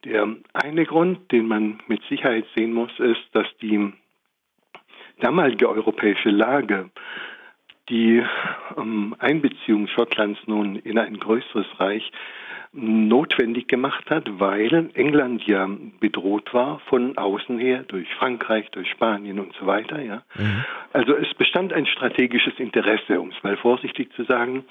Der 0.05 0.27
eine 0.55 0.85
Grund, 0.85 1.31
den 1.31 1.47
man 1.47 1.81
mit 1.87 2.03
Sicherheit 2.09 2.47
sehen 2.57 2.73
muss, 2.73 2.91
ist, 2.99 3.23
dass 3.33 3.47
die 3.61 3.93
damalige 5.21 5.69
europäische 5.69 6.31
Lage 6.31 6.91
die 7.89 8.23
ähm, 8.77 9.15
Einbeziehung 9.19 9.89
Schottlands 9.89 10.41
nun 10.47 10.77
in 10.77 10.99
ein 10.99 11.19
größeres 11.19 11.67
Reich 11.79 12.11
notwendig 12.75 13.69
gemacht 13.69 14.09
hat, 14.09 14.29
weil 14.39 14.91
England 14.95 15.47
ja 15.47 15.69
bedroht 16.01 16.55
war 16.55 16.81
von 16.89 17.19
außen 17.19 17.59
her 17.59 17.85
durch 17.87 18.09
Frankreich, 18.19 18.71
durch 18.71 18.89
Spanien 18.89 19.39
und 19.41 19.55
so 19.61 19.67
weiter. 19.67 20.01
Ja. 20.01 20.23
Mhm. 20.35 20.65
Also 20.95 21.15
es 21.15 21.33
bestand 21.35 21.75
ein 21.75 21.85
strategisches 21.85 22.55
Interesse, 22.59 23.21
um 23.21 23.29
es 23.29 23.43
mal 23.43 23.59
vorsichtig 23.59 24.11
zu 24.17 24.25
sagen, 24.25 24.65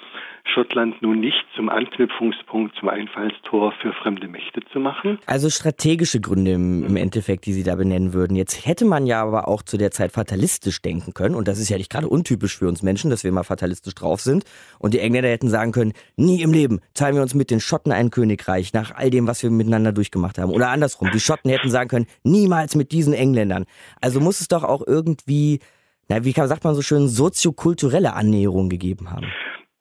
Schottland 0.46 1.00
nun 1.04 1.20
nicht 1.20 1.46
zum 1.56 1.70
Anknüpfungspunkt, 1.70 2.76
zum 2.80 2.90
Einfallstor 2.90 3.72
für 3.74 3.94
fremde 3.94 4.28
Mächte 4.28 4.62
zu 4.74 4.80
machen. 4.80 5.20
Also 5.28 5.52
strategische 5.52 6.20
Gründe 6.20 6.54
im, 6.54 6.84
im 6.84 6.98
Endeffekt, 6.98 7.46
die 7.46 7.54
Sie 7.54 7.64
da 7.64 7.76
benennen 7.76 8.14
würden. 8.14 8.36
Jetzt 8.36 8.66
hätte 8.66 8.86
man 8.86 9.06
ja 9.06 9.22
aber 9.22 9.48
auch 9.48 9.62
zu 9.62 9.78
der 9.78 9.92
Zeit 9.92 10.12
fatalistisch 10.12 10.82
denken 10.82 11.14
können 11.14 11.36
und 11.36 11.48
das 11.48 11.60
ist 11.60 11.70
ja 11.70 11.78
nicht 11.78 11.92
gerade 11.92 12.08
untypisch 12.08 12.58
für 12.58 12.68
uns 12.68 12.82
Menschen, 12.82 13.12
dass 13.12 13.24
wir 13.24 13.32
mal 13.32 13.44
fatalistisch 13.44 13.94
drauf 13.94 14.22
sind 14.22 14.44
und 14.80 14.96
die 14.96 15.00
Engländer 15.00 15.30
hätten 15.30 15.50
sagen 15.50 15.72
können, 15.72 15.94
nie 16.16 16.42
im 16.42 16.52
Leben 16.52 16.82
teilen 16.96 17.16
wir 17.16 17.22
uns 17.22 17.36
mit 17.36 17.52
den 17.52 17.60
Schotten 17.60 17.91
Schotten 17.92 18.06
ein 18.06 18.10
Königreich 18.10 18.74
nach 18.74 18.96
all 18.96 19.10
dem, 19.10 19.28
was 19.28 19.44
wir 19.44 19.52
miteinander 19.52 19.92
durchgemacht 19.92 20.38
haben. 20.38 20.52
Oder 20.52 20.70
andersrum, 20.70 21.10
die 21.14 21.20
Schotten 21.20 21.50
hätten 21.52 21.70
sagen 21.70 21.90
können, 21.90 22.08
niemals 22.24 22.76
mit 22.76 22.92
diesen 22.92 23.14
Engländern. 23.14 23.66
Also 24.02 24.20
muss 24.20 24.42
es 24.42 24.48
doch 24.48 24.64
auch 24.64 24.86
irgendwie, 24.86 25.60
na, 26.10 26.24
wie 26.24 26.32
sagt 26.32 26.64
man 26.64 26.76
so 26.76 26.82
schön, 26.82 27.08
soziokulturelle 27.08 28.14
Annäherung 28.14 28.70
gegeben 28.70 29.12
haben. 29.12 29.28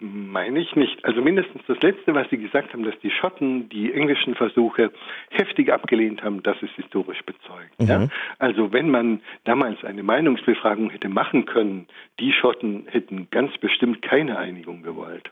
Meine 0.02 0.60
ich 0.60 0.74
nicht. 0.76 1.04
Also 1.04 1.20
mindestens 1.20 1.60
das 1.66 1.78
Letzte, 1.82 2.14
was 2.14 2.26
Sie 2.30 2.38
gesagt 2.38 2.72
haben, 2.72 2.84
dass 2.84 2.98
die 3.02 3.10
Schotten 3.10 3.68
die 3.68 3.92
englischen 3.92 4.34
Versuche 4.34 4.90
heftig 5.28 5.70
abgelehnt 5.70 6.22
haben, 6.22 6.42
das 6.42 6.56
ist 6.62 6.72
historisch 6.76 7.20
bezeugt. 7.26 7.78
Mhm. 7.78 7.86
Ja? 7.86 8.08
Also 8.38 8.72
wenn 8.72 8.90
man 8.90 9.20
damals 9.44 9.84
eine 9.84 10.02
Meinungsbefragung 10.02 10.88
hätte 10.88 11.10
machen 11.10 11.44
können, 11.44 11.86
die 12.18 12.32
Schotten 12.32 12.86
hätten 12.86 13.28
ganz 13.30 13.52
bestimmt 13.58 14.00
keine 14.00 14.38
Einigung 14.38 14.82
gewollt. 14.82 15.30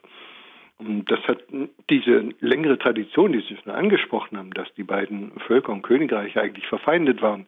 Und 0.79 1.11
das 1.11 1.21
hat 1.27 1.43
diese 1.91 2.29
längere 2.41 2.79
Tradition, 2.79 3.33
die 3.33 3.41
Sie 3.41 3.57
schon 3.57 3.73
angesprochen 3.73 4.39
haben, 4.39 4.53
dass 4.53 4.73
die 4.75 4.85
beiden 4.85 5.33
Völker 5.41 5.73
und 5.73 5.83
Königreiche 5.83 6.41
eigentlich 6.41 6.69
verfeindet 6.69 7.21
waren. 7.21 7.47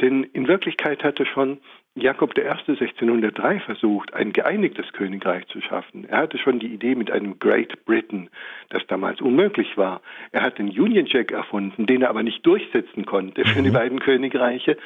Denn 0.00 0.24
in 0.24 0.48
Wirklichkeit 0.48 1.04
hatte 1.04 1.26
schon 1.26 1.58
Jakob 1.96 2.36
I. 2.36 2.42
1603 2.42 3.60
versucht, 3.60 4.12
ein 4.12 4.34
geeinigtes 4.34 4.92
Königreich 4.92 5.46
zu 5.46 5.62
schaffen. 5.62 6.04
Er 6.06 6.18
hatte 6.18 6.36
schon 6.36 6.58
die 6.58 6.66
Idee 6.66 6.94
mit 6.94 7.10
einem 7.10 7.38
Great 7.38 7.86
Britain, 7.86 8.28
das 8.68 8.86
damals 8.86 9.22
unmöglich 9.22 9.78
war. 9.78 10.02
Er 10.30 10.42
hat 10.42 10.58
den 10.58 10.68
Union 10.68 11.06
Jack 11.06 11.32
erfunden, 11.32 11.86
den 11.86 12.02
er 12.02 12.10
aber 12.10 12.22
nicht 12.22 12.44
durchsetzen 12.44 13.06
konnte 13.06 13.46
für 13.46 13.62
die 13.62 13.70
mhm. 13.70 13.74
beiden 13.74 14.00
Königreiche, 14.00 14.76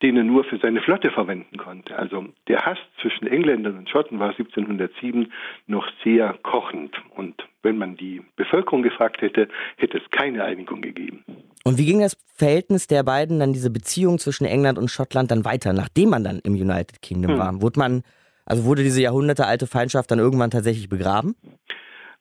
den 0.00 0.16
er 0.16 0.22
nur 0.22 0.44
für 0.44 0.58
seine 0.58 0.80
Flotte 0.80 1.10
verwenden 1.10 1.58
konnte. 1.58 1.98
Also 1.98 2.26
der 2.46 2.64
Hass 2.64 2.78
zwischen 3.00 3.26
Engländern 3.26 3.76
und 3.76 3.90
Schotten 3.90 4.20
war 4.20 4.30
1707 4.30 5.32
noch 5.66 5.88
sehr 6.04 6.38
kochend. 6.44 6.96
Und 7.16 7.34
wenn 7.62 7.78
man 7.78 7.96
die 7.96 8.22
Bevölkerung 8.36 8.82
gefragt 8.82 9.22
hätte, 9.22 9.48
hätte 9.76 9.98
es 9.98 10.10
keine 10.10 10.44
Einigung 10.44 10.80
gegeben. 10.80 11.24
Und 11.64 11.78
wie 11.78 11.86
ging 11.86 12.00
das 12.00 12.16
Verhältnis 12.34 12.86
der 12.86 13.02
beiden, 13.02 13.38
dann 13.40 13.52
diese 13.52 13.70
Beziehung 13.70 14.18
zwischen 14.18 14.46
England 14.46 14.78
und 14.78 14.90
Schottland 14.90 15.30
dann 15.30 15.44
weiter, 15.44 15.72
nachdem 15.72 16.10
man 16.10 16.24
dann 16.24 16.40
im 16.42 16.54
United 16.54 17.02
Kingdom 17.02 17.32
hm. 17.32 17.38
war? 17.38 17.62
Wurde 17.62 17.78
man, 17.78 18.02
also 18.46 18.64
wurde 18.64 18.82
diese 18.82 19.02
jahrhundertealte 19.02 19.66
Feindschaft 19.66 20.10
dann 20.10 20.18
irgendwann 20.18 20.50
tatsächlich 20.50 20.88
begraben? 20.88 21.36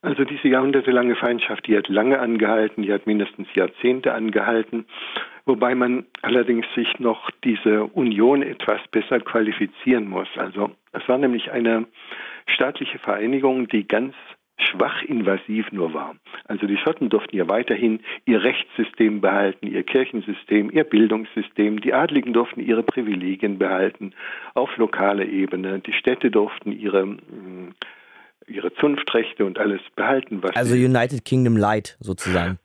Also 0.02 0.24
diese 0.24 0.48
jahrhundertelange 0.48 1.16
Feindschaft, 1.16 1.68
die 1.68 1.76
hat 1.76 1.90
lange 1.90 2.20
angehalten, 2.20 2.84
die 2.84 2.94
hat 2.94 3.06
mindestens 3.06 3.48
Jahrzehnte 3.54 4.14
angehalten. 4.14 4.86
wobei 5.46 5.74
man 5.74 6.06
allerdings 6.22 6.66
sich 6.76 7.00
noch 7.00 7.32
diese 7.44 7.86
Union 7.86 8.44
etwas 8.44 8.80
besser 8.92 9.20
qualifizieren 9.20 10.08
muss. 10.08 10.28
Also 10.36 10.72
es 10.92 11.08
war 11.10 11.18
nämlich 11.18 11.52
eine 11.52 11.88
staatliche 12.46 13.00
Vereinigung, 13.00 13.68
die 13.68 13.88
ganz 13.88 14.14
schwach 14.60 15.04
invasiv 15.04 15.72
nur 15.72 15.94
war. 15.94 16.16
Also 16.46 16.68
die 16.68 16.78
Schotten 16.78 17.10
durften 17.10 17.36
ja 17.36 17.48
weiterhin 17.48 18.00
ihr 18.26 18.44
Rechtssystem 18.44 19.22
behalten, 19.22 19.68
ihr 19.68 19.84
Kirchensystem, 19.84 20.70
ihr 20.72 20.84
Bildungssystem. 20.84 21.82
Die 21.82 21.94
Adligen 21.94 22.34
durften 22.34 22.60
ihre 22.60 22.84
Privilegien 22.84 23.58
behalten 23.58 24.14
auf 24.54 24.76
lokaler 24.78 25.26
Ebene. 25.26 25.80
Die 25.80 25.94
Städte 25.94 26.32
durften 26.32 26.72
ihre 26.72 27.06
mm, 27.06 27.74
ihre 28.50 28.74
Zunftrechte 28.74 29.46
und 29.46 29.60
alles 29.60 29.82
behalten. 29.96 30.42
Was 30.42 30.56
also 30.56 30.74
United 30.74 31.24
Kingdom 31.24 31.56
Light 31.56 31.98
sozusagen. 32.00 32.58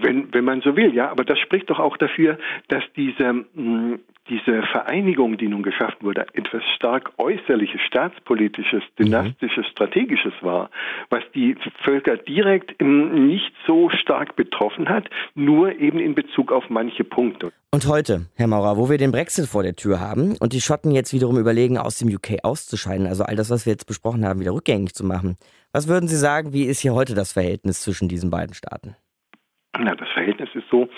Wenn, 0.00 0.32
wenn 0.32 0.44
man 0.44 0.60
so 0.60 0.76
will, 0.76 0.94
ja. 0.94 1.10
Aber 1.10 1.24
das 1.24 1.38
spricht 1.38 1.68
doch 1.68 1.78
auch 1.78 1.96
dafür, 1.96 2.38
dass 2.68 2.84
diese, 2.96 3.32
mm, 3.32 3.98
diese 4.32 4.62
Vereinigung, 4.62 5.36
die 5.36 5.48
nun 5.48 5.62
geschaffen 5.62 5.98
wurde, 6.00 6.26
etwas 6.32 6.62
stark 6.74 7.12
äußerliches, 7.18 7.80
staatspolitisches, 7.82 8.82
mhm. 8.82 9.04
dynastisches, 9.04 9.66
strategisches 9.66 10.32
war, 10.40 10.70
was 11.10 11.22
die 11.34 11.54
Völker 11.84 12.16
direkt 12.16 12.80
nicht 12.80 13.52
so 13.66 13.90
stark 13.90 14.34
betroffen 14.34 14.88
hat, 14.88 15.10
nur 15.34 15.78
eben 15.78 15.98
in 15.98 16.14
Bezug 16.14 16.50
auf 16.50 16.70
manche 16.70 17.04
Punkte. 17.04 17.52
Und 17.74 17.86
heute, 17.86 18.26
Herr 18.36 18.46
Maurer, 18.46 18.78
wo 18.78 18.88
wir 18.88 18.96
den 18.96 19.12
Brexit 19.12 19.46
vor 19.46 19.62
der 19.62 19.76
Tür 19.76 20.00
haben 20.00 20.36
und 20.40 20.54
die 20.54 20.60
Schotten 20.62 20.92
jetzt 20.92 21.12
wiederum 21.12 21.38
überlegen, 21.38 21.76
aus 21.76 21.98
dem 21.98 22.08
UK 22.08 22.38
auszuscheiden, 22.42 23.06
also 23.06 23.24
all 23.24 23.36
das, 23.36 23.50
was 23.50 23.66
wir 23.66 23.72
jetzt 23.72 23.86
besprochen 23.86 24.24
haben, 24.24 24.40
wieder 24.40 24.52
rückgängig 24.52 24.94
zu 24.94 25.04
machen, 25.04 25.36
was 25.72 25.88
würden 25.88 26.08
Sie 26.08 26.16
sagen, 26.16 26.54
wie 26.54 26.64
ist 26.64 26.80
hier 26.80 26.94
heute 26.94 27.14
das 27.14 27.32
Verhältnis 27.32 27.82
zwischen 27.82 28.08
diesen 28.08 28.30
beiden 28.30 28.54
Staaten? 28.54 28.96
Na, 29.78 29.94
das 29.94 30.08
Verhältnis 30.10 30.50
ist 30.54 30.68
so, 30.70 30.88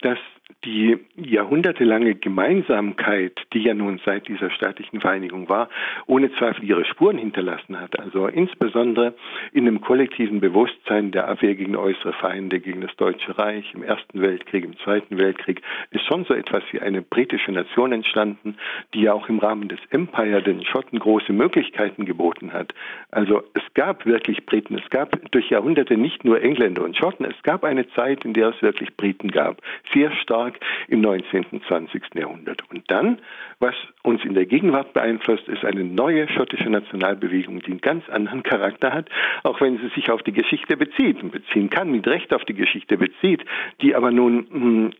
dass 0.00 0.18
die 0.64 0.98
jahrhundertelange 1.16 2.14
Gemeinsamkeit, 2.14 3.38
die 3.52 3.62
ja 3.62 3.74
nun 3.74 4.00
seit 4.04 4.28
dieser 4.28 4.50
staatlichen 4.50 5.00
Vereinigung 5.00 5.48
war, 5.48 5.68
ohne 6.06 6.32
Zweifel 6.34 6.64
ihre 6.64 6.84
Spuren 6.84 7.18
hinterlassen 7.18 7.80
hat. 7.80 7.98
Also 7.98 8.26
insbesondere 8.26 9.14
in 9.52 9.64
dem 9.64 9.80
kollektiven 9.80 10.40
Bewusstsein 10.40 11.12
der 11.12 11.28
Abwehr 11.28 11.54
gegen 11.54 11.76
äußere 11.76 12.12
Feinde, 12.14 12.60
gegen 12.60 12.82
das 12.82 12.94
Deutsche 12.96 13.38
Reich 13.38 13.72
im 13.74 13.82
Ersten 13.82 14.20
Weltkrieg, 14.20 14.64
im 14.64 14.76
Zweiten 14.78 15.16
Weltkrieg, 15.16 15.62
ist 15.90 16.04
schon 16.06 16.24
so 16.24 16.34
etwas 16.34 16.62
wie 16.72 16.80
eine 16.80 17.00
britische 17.02 17.52
Nation 17.52 17.92
entstanden, 17.92 18.56
die 18.92 19.02
ja 19.02 19.12
auch 19.14 19.28
im 19.28 19.38
Rahmen 19.38 19.68
des 19.68 19.80
Empire 19.90 20.42
den 20.42 20.64
Schotten 20.64 20.98
große 20.98 21.32
Möglichkeiten 21.32 22.04
geboten 22.04 22.52
hat. 22.52 22.74
Also 23.10 23.42
es 23.54 23.62
gab 23.74 24.04
wirklich 24.06 24.44
Briten, 24.44 24.78
es 24.78 24.90
gab 24.90 25.30
durch 25.30 25.50
Jahrhunderte 25.50 25.96
nicht 25.96 26.24
nur 26.24 26.42
Engländer 26.42 26.84
und 26.84 26.96
Schotten, 26.96 27.24
es 27.24 27.42
gab 27.42 27.64
eine 27.64 27.88
Zeit, 27.90 28.24
in 28.24 28.34
der 28.34 28.48
es 28.48 28.62
wirklich 28.62 28.94
Briten 28.96 29.28
gab. 29.30 29.62
Sehr 29.92 30.10
stark 30.12 30.33
stark 30.34 30.58
im 30.88 31.00
19. 31.00 31.46
und 31.52 31.64
20. 31.66 32.02
Jahrhundert. 32.14 32.62
Und 32.70 32.90
dann, 32.90 33.20
was 33.60 33.74
uns 34.02 34.24
in 34.24 34.34
der 34.34 34.46
Gegenwart 34.46 34.92
beeinflusst, 34.92 35.46
ist 35.48 35.64
eine 35.64 35.84
neue 35.84 36.28
schottische 36.28 36.68
Nationalbewegung, 36.68 37.60
die 37.60 37.72
einen 37.72 37.80
ganz 37.80 38.08
anderen 38.08 38.42
Charakter 38.42 38.92
hat, 38.92 39.08
auch 39.44 39.60
wenn 39.60 39.78
sie 39.78 39.88
sich 39.94 40.10
auf 40.10 40.22
die 40.22 40.32
Geschichte 40.32 40.76
bezieht 40.76 41.22
und 41.22 41.30
beziehen 41.30 41.70
kann, 41.70 41.90
mit 41.90 42.06
Recht 42.06 42.34
auf 42.34 42.44
die 42.44 42.54
Geschichte 42.54 42.98
bezieht, 42.98 43.44
die 43.80 43.94
aber 43.94 44.10
nun, 44.10 44.46
hm, 44.50 44.90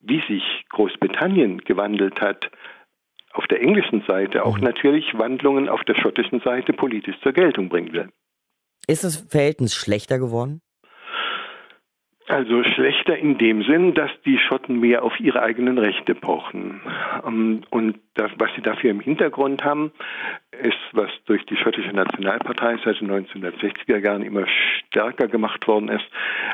wie 0.00 0.20
sich 0.26 0.64
Großbritannien 0.70 1.58
gewandelt 1.58 2.20
hat, 2.20 2.50
auf 3.32 3.46
der 3.46 3.62
englischen 3.62 4.02
Seite 4.06 4.44
auch 4.44 4.58
mhm. 4.58 4.64
natürlich 4.64 5.16
Wandlungen 5.16 5.68
auf 5.68 5.84
der 5.84 5.94
schottischen 5.94 6.40
Seite 6.40 6.72
politisch 6.72 7.18
zur 7.22 7.32
Geltung 7.32 7.68
bringen 7.68 7.92
will. 7.92 8.08
Ist 8.86 9.04
das 9.04 9.24
Verhältnis 9.28 9.74
schlechter 9.74 10.18
geworden? 10.18 10.60
Also 12.28 12.62
schlechter 12.62 13.16
in 13.16 13.36
dem 13.36 13.62
Sinn, 13.62 13.94
dass 13.94 14.10
die 14.24 14.38
Schotten 14.38 14.80
mehr 14.80 15.02
auf 15.02 15.18
ihre 15.18 15.42
eigenen 15.42 15.78
Rechte 15.78 16.14
pochen. 16.14 16.80
Ähm, 17.26 17.62
und 17.70 17.98
das, 18.14 18.30
was 18.38 18.50
sie 18.54 18.62
dafür 18.62 18.90
im 18.90 19.00
Hintergrund 19.00 19.64
haben, 19.64 19.92
ist, 20.60 20.78
was 20.92 21.10
durch 21.26 21.44
die 21.46 21.56
schottische 21.56 21.92
Nationalpartei 21.92 22.78
seit 22.84 23.00
den 23.00 23.10
1960er 23.10 23.98
Jahren 23.98 24.22
immer 24.22 24.46
stärker 24.46 25.26
gemacht 25.26 25.66
worden 25.66 25.88
ist, 25.88 26.04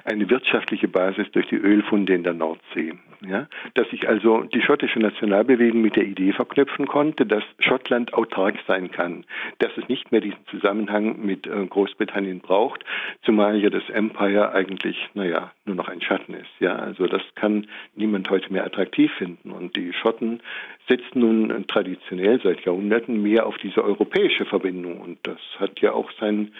eine 0.04 0.30
wirtschaftliche 0.30 0.88
Basis 0.88 1.30
durch 1.32 1.48
die 1.48 1.56
Ölfunde 1.56 2.14
in 2.14 2.22
der 2.22 2.34
Nordsee. 2.34 2.94
Ja? 3.26 3.48
Dass 3.74 3.88
sich 3.90 4.08
also 4.08 4.42
die 4.42 4.62
schottische 4.62 5.00
Nationalbewegung 5.00 5.80
mit 5.80 5.96
der 5.96 6.04
Idee 6.04 6.32
verknüpfen 6.32 6.86
konnte, 6.86 7.26
dass 7.26 7.42
Schottland 7.58 8.14
autark 8.14 8.56
sein 8.68 8.90
kann, 8.90 9.24
dass 9.58 9.76
es 9.76 9.88
nicht 9.88 10.12
mehr 10.12 10.20
diesen 10.20 10.46
Zusammenhang 10.50 11.20
mit 11.24 11.46
äh, 11.46 11.66
Großbritannien 11.66 12.40
braucht, 12.40 12.84
zumal 13.22 13.56
ja 13.56 13.70
das 13.70 13.88
Empire 13.90 14.52
eigentlich, 14.52 14.96
naja, 15.14 15.52
nur 15.64 15.74
noch 15.74 15.88
ein 15.88 16.00
Schatten 16.00 16.34
ist. 16.34 16.50
Ja, 16.60 16.76
also 16.76 17.06
das 17.06 17.22
kann 17.34 17.66
niemand 17.96 18.30
heute 18.30 18.52
mehr 18.52 18.64
attraktiv 18.64 19.12
finden. 19.18 19.50
Und 19.50 19.76
die 19.76 19.92
Schotten 19.92 20.40
setzen 20.88 21.20
nun 21.20 21.66
traditionell 21.66 22.40
seit 22.42 22.64
Jahrhunderten 22.64 23.22
mehr 23.22 23.46
auf 23.46 23.58
diese 23.58 23.84
europäische 23.84 24.44
Verbindung. 24.46 25.00
Und 25.00 25.18
das 25.22 25.38
hat 25.58 25.80
ja 25.80 25.92
auch 25.92 26.10
sein 26.20 26.52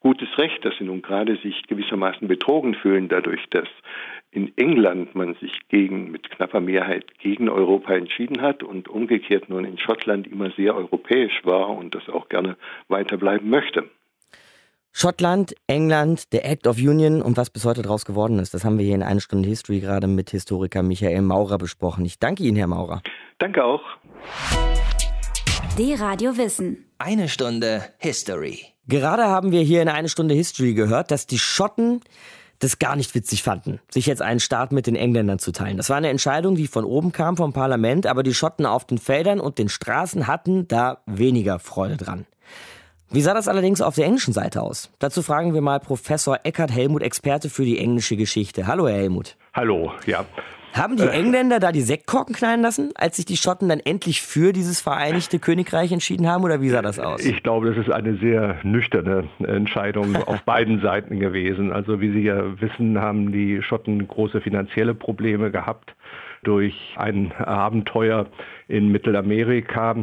gutes 0.00 0.28
Recht, 0.38 0.64
dass 0.64 0.76
sie 0.78 0.84
nun 0.84 1.02
gerade 1.02 1.36
sich 1.36 1.62
gewissermaßen 1.66 2.26
betrogen 2.28 2.74
fühlen, 2.74 3.08
dadurch, 3.08 3.44
dass 3.50 3.68
in 4.30 4.56
England 4.56 5.14
man 5.14 5.34
sich 5.34 5.52
gegen, 5.68 6.10
mit 6.10 6.30
knapper 6.30 6.60
Mehrheit 6.60 7.18
gegen 7.18 7.48
Europa 7.48 7.94
entschieden 7.94 8.40
hat 8.40 8.62
und 8.62 8.88
umgekehrt 8.88 9.48
nun 9.48 9.64
in 9.64 9.78
Schottland 9.78 10.26
immer 10.26 10.50
sehr 10.52 10.74
europäisch 10.74 11.44
war 11.44 11.68
und 11.68 11.94
das 11.94 12.08
auch 12.08 12.28
gerne 12.28 12.56
weiterbleiben 12.88 13.48
möchte. 13.50 13.88
Schottland, 14.94 15.54
England, 15.66 16.32
der 16.34 16.44
Act 16.44 16.66
of 16.66 16.76
Union 16.76 17.22
und 17.22 17.38
was 17.38 17.48
bis 17.48 17.64
heute 17.64 17.80
daraus 17.80 18.04
geworden 18.04 18.38
ist, 18.38 18.52
das 18.52 18.62
haben 18.62 18.78
wir 18.78 18.84
hier 18.84 18.94
in 18.94 19.02
einer 19.02 19.20
Stunde 19.20 19.48
History 19.48 19.80
gerade 19.80 20.06
mit 20.06 20.30
Historiker 20.30 20.82
Michael 20.82 21.22
Maurer 21.22 21.56
besprochen. 21.56 22.04
Ich 22.04 22.18
danke 22.18 22.42
Ihnen, 22.42 22.58
Herr 22.58 22.66
Maurer. 22.66 23.02
Danke 23.38 23.64
auch. 23.64 23.80
D-Radio 25.78 26.36
Wissen. 26.36 26.84
Eine 26.98 27.30
Stunde 27.30 27.82
History. 27.96 28.66
Gerade 28.86 29.24
haben 29.24 29.50
wir 29.50 29.62
hier 29.62 29.80
in 29.80 29.88
eine 29.88 30.10
Stunde 30.10 30.34
History 30.34 30.74
gehört, 30.74 31.10
dass 31.10 31.26
die 31.26 31.38
Schotten 31.38 32.02
das 32.58 32.78
gar 32.78 32.94
nicht 32.94 33.14
witzig 33.14 33.42
fanden, 33.42 33.80
sich 33.90 34.04
jetzt 34.06 34.20
einen 34.20 34.40
Staat 34.40 34.72
mit 34.72 34.86
den 34.86 34.94
Engländern 34.94 35.38
zu 35.38 35.52
teilen. 35.52 35.78
Das 35.78 35.88
war 35.88 35.96
eine 35.96 36.10
Entscheidung, 36.10 36.54
die 36.54 36.66
von 36.66 36.84
oben 36.84 37.12
kam, 37.12 37.38
vom 37.38 37.54
Parlament, 37.54 38.06
aber 38.06 38.22
die 38.22 38.34
Schotten 38.34 38.66
auf 38.66 38.84
den 38.84 38.98
Feldern 38.98 39.40
und 39.40 39.58
den 39.58 39.70
Straßen 39.70 40.26
hatten 40.26 40.68
da 40.68 40.98
weniger 41.06 41.58
Freude 41.58 41.96
dran. 41.96 42.26
Wie 43.14 43.20
sah 43.20 43.34
das 43.34 43.46
allerdings 43.46 43.82
auf 43.82 43.94
der 43.94 44.06
englischen 44.06 44.32
Seite 44.32 44.62
aus? 44.62 44.90
Dazu 44.98 45.20
fragen 45.20 45.52
wir 45.52 45.60
mal 45.60 45.80
Professor 45.80 46.40
Eckhard 46.44 46.72
Helmut, 46.72 47.02
Experte 47.02 47.50
für 47.50 47.62
die 47.62 47.78
englische 47.78 48.16
Geschichte. 48.16 48.66
Hallo, 48.66 48.88
Herr 48.88 48.96
Helmut. 48.96 49.36
Hallo, 49.52 49.92
ja. 50.06 50.24
Haben 50.72 50.96
die 50.96 51.02
äh. 51.02 51.10
Engländer 51.10 51.60
da 51.60 51.72
die 51.72 51.82
Sektkorken 51.82 52.34
knallen 52.34 52.62
lassen, 52.62 52.92
als 52.94 53.16
sich 53.16 53.26
die 53.26 53.36
Schotten 53.36 53.68
dann 53.68 53.80
endlich 53.80 54.22
für 54.22 54.54
dieses 54.54 54.80
Vereinigte 54.80 55.38
Königreich 55.38 55.92
entschieden 55.92 56.26
haben, 56.26 56.42
oder 56.42 56.62
wie 56.62 56.70
sah 56.70 56.80
das 56.80 56.98
aus? 56.98 57.22
Ich 57.22 57.42
glaube, 57.42 57.74
das 57.74 57.84
ist 57.84 57.92
eine 57.92 58.16
sehr 58.16 58.56
nüchterne 58.62 59.28
Entscheidung 59.40 60.16
auf 60.26 60.40
beiden 60.44 60.80
Seiten 60.80 61.20
gewesen. 61.20 61.70
Also 61.70 62.00
wie 62.00 62.12
Sie 62.12 62.22
ja 62.22 62.58
wissen, 62.62 62.98
haben 62.98 63.30
die 63.30 63.62
Schotten 63.62 64.08
große 64.08 64.40
finanzielle 64.40 64.94
Probleme 64.94 65.50
gehabt 65.50 65.94
durch 66.44 66.94
ein 66.96 67.30
Abenteuer 67.32 68.26
in 68.68 68.90
Mittelamerika 68.90 69.96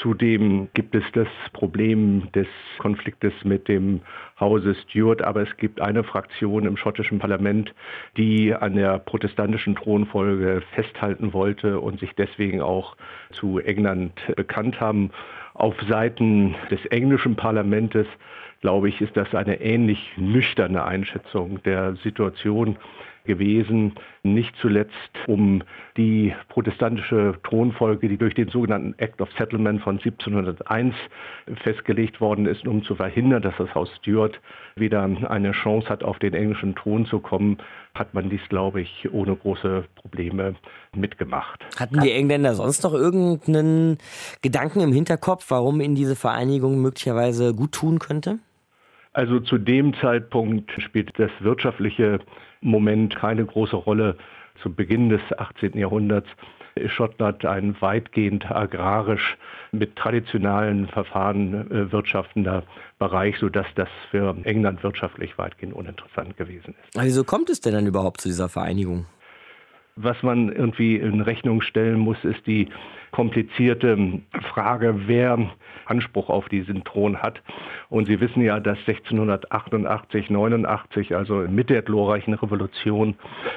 Zudem 0.00 0.68
gibt 0.74 0.94
es 0.94 1.04
das 1.12 1.28
Problem 1.52 2.30
des 2.32 2.46
Konfliktes 2.78 3.32
mit 3.44 3.68
dem 3.68 4.00
Hause 4.38 4.74
Stuart, 4.74 5.22
aber 5.22 5.42
es 5.42 5.56
gibt 5.56 5.80
eine 5.80 6.04
Fraktion 6.04 6.66
im 6.66 6.76
schottischen 6.76 7.18
Parlament, 7.18 7.74
die 8.16 8.54
an 8.54 8.74
der 8.74 8.98
protestantischen 8.98 9.76
Thronfolge 9.76 10.62
festhalten 10.74 11.32
wollte 11.32 11.80
und 11.80 12.00
sich 12.00 12.12
deswegen 12.16 12.60
auch 12.60 12.96
zu 13.32 13.58
England 13.58 14.12
bekannt 14.36 14.80
haben. 14.80 15.10
Auf 15.54 15.74
Seiten 15.88 16.54
des 16.70 16.84
englischen 16.86 17.36
Parlaments, 17.36 18.06
glaube 18.60 18.88
ich, 18.88 19.00
ist 19.00 19.16
das 19.16 19.34
eine 19.34 19.60
ähnlich 19.60 20.12
nüchterne 20.16 20.84
Einschätzung 20.84 21.62
der 21.62 21.96
Situation 21.96 22.76
gewesen, 23.24 23.94
nicht 24.22 24.54
zuletzt 24.60 24.92
um 25.26 25.62
die 25.96 26.34
protestantische 26.48 27.34
Thronfolge, 27.42 28.08
die 28.08 28.16
durch 28.16 28.34
den 28.34 28.48
sogenannten 28.48 28.94
Act 28.98 29.20
of 29.20 29.28
Settlement 29.36 29.82
von 29.82 29.98
1701 29.98 30.94
festgelegt 31.62 32.20
worden 32.20 32.46
ist, 32.46 32.66
um 32.66 32.84
zu 32.84 32.94
verhindern, 32.94 33.42
dass 33.42 33.54
das 33.58 33.74
Haus 33.74 33.90
Stuart 33.98 34.40
wieder 34.76 35.02
eine 35.02 35.52
Chance 35.52 35.88
hat, 35.88 36.02
auf 36.02 36.18
den 36.18 36.34
englischen 36.34 36.74
Thron 36.74 37.06
zu 37.06 37.20
kommen, 37.20 37.58
hat 37.94 38.14
man 38.14 38.30
dies, 38.30 38.40
glaube 38.48 38.80
ich, 38.80 39.12
ohne 39.12 39.36
große 39.36 39.84
Probleme 39.96 40.54
mitgemacht. 40.96 41.60
Hatten 41.78 42.00
die 42.00 42.12
Engländer 42.12 42.54
sonst 42.54 42.82
noch 42.84 42.94
irgendeinen 42.94 43.98
Gedanken 44.40 44.80
im 44.80 44.92
Hinterkopf, 44.92 45.50
warum 45.50 45.80
ihnen 45.80 45.94
diese 45.94 46.16
Vereinigung 46.16 46.80
möglicherweise 46.80 47.54
gut 47.54 47.72
tun 47.72 47.98
könnte? 47.98 48.38
Also 49.12 49.40
zu 49.40 49.58
dem 49.58 49.94
Zeitpunkt 49.94 50.70
spielt 50.80 51.18
das 51.18 51.30
wirtschaftliche 51.40 52.20
Moment 52.60 53.14
keine 53.16 53.44
große 53.44 53.76
Rolle. 53.76 54.16
Zu 54.62 54.72
Beginn 54.72 55.10
des 55.10 55.20
18. 55.36 55.76
Jahrhunderts 55.76 56.28
ist 56.74 56.92
Schottland 56.92 57.44
ein 57.44 57.76
weitgehend 57.80 58.50
agrarisch 58.50 59.36
mit 59.72 59.96
traditionellen 59.96 60.88
Verfahren 60.88 61.70
äh, 61.70 61.92
wirtschaftender 61.92 62.62
Bereich, 62.98 63.36
sodass 63.38 63.66
das 63.74 63.88
für 64.10 64.34
England 64.44 64.82
wirtschaftlich 64.82 65.36
weitgehend 65.36 65.74
uninteressant 65.74 66.36
gewesen 66.38 66.74
ist. 66.82 66.96
Aber 66.96 67.04
wieso 67.04 67.24
kommt 67.24 67.50
es 67.50 67.60
denn 67.60 67.74
dann 67.74 67.86
überhaupt 67.86 68.22
zu 68.22 68.28
dieser 68.28 68.48
Vereinigung? 68.48 69.06
Was 69.96 70.22
man 70.22 70.50
irgendwie 70.50 70.96
in 70.96 71.20
Rechnung 71.20 71.60
stellen 71.60 71.98
muss, 71.98 72.16
ist 72.24 72.46
die 72.46 72.68
komplizierte 73.12 74.20
Frage, 74.52 75.06
wer 75.06 75.38
Anspruch 75.84 76.28
auf 76.28 76.48
diesen 76.48 76.82
Thron 76.84 77.18
hat. 77.18 77.40
Und 77.88 78.06
Sie 78.06 78.20
wissen 78.20 78.42
ja, 78.42 78.58
dass 78.58 78.78
1688, 78.86 80.30
89, 80.30 81.14
also 81.14 81.44
mit 81.48 81.70
der 81.70 81.82
glorreichen 81.82 82.34
Revolution, 82.34 83.14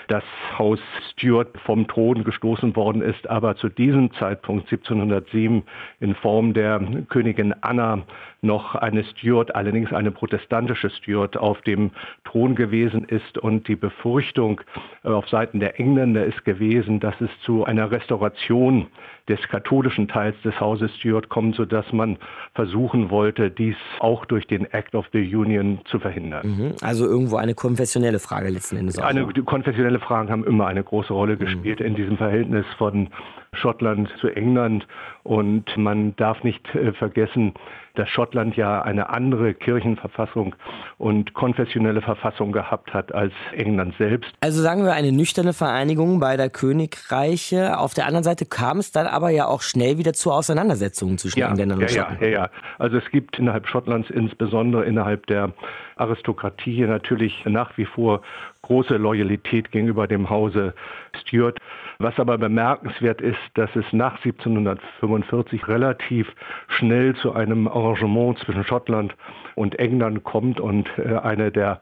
das 0.08 0.24
Haus 0.58 0.80
Stuart 1.12 1.58
vom 1.66 1.88
Thron 1.88 2.24
gestoßen 2.24 2.76
worden 2.76 3.02
ist, 3.02 3.30
aber 3.30 3.56
zu 3.56 3.70
diesem 3.70 4.12
Zeitpunkt 4.14 4.66
1707 4.72 5.64
in 6.02 6.16
Form 6.16 6.54
der 6.54 6.82
Königin 7.10 7.54
Anna 7.62 8.04
noch 8.42 8.76
eine 8.76 9.04
Stuart, 9.04 9.56
allerdings 9.56 9.92
eine 9.92 10.12
protestantische 10.12 10.90
Stuart, 10.90 11.38
auf 11.38 11.62
dem 11.62 11.92
Thron 12.26 12.56
gewesen 12.56 13.06
ist. 13.06 13.38
Und 13.38 13.68
die 13.68 13.76
Befürchtung 13.76 14.62
auf 15.04 15.28
Seiten 15.30 15.60
der 15.60 15.80
Engländer 15.80 16.26
ist 16.26 16.46
gewesen, 16.46 17.00
dass 17.00 17.20
es 17.22 17.30
zu 17.42 17.66
einer 17.66 17.90
Restauration 17.92 18.88
des 19.28 19.40
katholischen 19.50 20.08
Teils 20.08 20.36
des 20.44 20.60
Hauses 20.60 20.96
Stuart 20.98 21.30
kommt, 21.30 21.56
sodass 21.56 21.92
man 21.92 22.18
versuchen 22.54 23.10
wollte, 23.10 23.50
dies 23.50 23.76
auch 24.00 24.26
durch 24.26 24.46
den 24.46 24.66
Act 24.72 24.94
of 24.94 25.06
the 25.14 25.36
Union 25.36 25.80
zu 25.86 26.00
verhindern. 26.00 26.48
Mhm. 26.48 26.76
Also 26.82 27.06
irgendwo 27.06 27.38
eine 27.38 27.56
konfessionelle 27.56 28.20
Frage 28.20 28.50
letzten 28.50 28.78
Endes. 28.78 29.00
Auch. 29.00 29.06
Eine, 29.06 29.26
konfessionelle 29.26 30.00
Fragen 30.00 30.30
haben 30.30 30.44
immer 30.44 30.68
eine 30.68 30.84
große 30.84 31.12
Rolle 31.12 31.38
gespielt 31.38 31.80
mhm. 31.80 31.86
in 31.88 31.96
diesem 31.96 32.18
Verhältnis 32.18 32.66
von 32.78 33.10
Schottland 33.56 34.10
zu 34.20 34.28
England. 34.28 34.88
Und 35.24 35.76
man 35.78 36.16
darf 36.16 36.44
nicht 36.44 36.76
äh, 36.76 36.94
vergessen, 36.94 37.54
dass 37.96 38.10
Schottland 38.10 38.56
ja 38.56 38.82
eine 38.82 39.10
andere 39.10 39.54
Kirchenverfassung 39.54 40.56
und 40.98 41.34
konfessionelle 41.34 42.02
Verfassung 42.02 42.52
gehabt 42.52 42.94
hat 42.94 43.14
als 43.14 43.34
England 43.54 43.96
selbst. 43.98 44.32
Also 44.42 44.62
sagen 44.62 44.84
wir 44.84 44.94
eine 44.94 45.12
nüchterne 45.12 45.54
Vereinigung 45.54 46.20
beider 46.20 46.50
Königreiche. 46.50 47.80
Auf 47.80 47.94
der 47.94 48.06
anderen 48.06 48.24
Seite 48.24 48.46
kam 48.46 48.80
es 48.80 48.92
dann 48.92 49.08
aber 49.08 49.30
ja 49.30 49.48
auch 49.48 49.62
schnell 49.62 49.98
wieder 49.98 50.14
zu 50.14 50.32
Auseinandersetzungen 50.32 51.18
zwischen 51.18 51.40
ja, 51.40 51.50
Engländern 51.50 51.80
und 51.80 51.92
ja, 51.92 52.04
Schotten. 52.04 52.18
Ja, 52.22 52.28
ja, 52.28 52.34
ja. 52.34 52.50
Also 52.78 52.98
es 52.98 53.10
gibt 53.10 53.40
innerhalb 53.40 53.68
Schottlands, 53.68 54.10
insbesondere 54.10 54.86
innerhalb 54.86 55.26
der 55.28 55.54
Aristokratie, 55.96 56.82
natürlich 56.82 57.46
nach 57.46 57.78
wie 57.78 57.86
vor 57.86 58.22
große 58.62 58.98
Loyalität 58.98 59.72
gegenüber 59.72 60.08
dem 60.08 60.30
Hause 60.30 60.74
Stuart. 61.22 61.60
Was 62.00 62.20
aber 62.20 62.38
bemerkenswert 62.38 63.22
ist, 63.22 63.40
dass 63.54 63.74
es 63.76 63.86
nach 63.92 64.18
1745 64.24 65.68
relativ 65.68 66.28
schnell 66.68 67.16
zu 67.16 67.34
einem 67.34 67.68
Arrangement 67.68 68.38
zwischen 68.40 68.64
Schottland 68.64 69.16
und 69.56 69.80
England 69.80 70.24
kommt 70.24 70.60
und 70.60 70.90
äh, 70.98 71.16
eine 71.16 71.52
der 71.52 71.80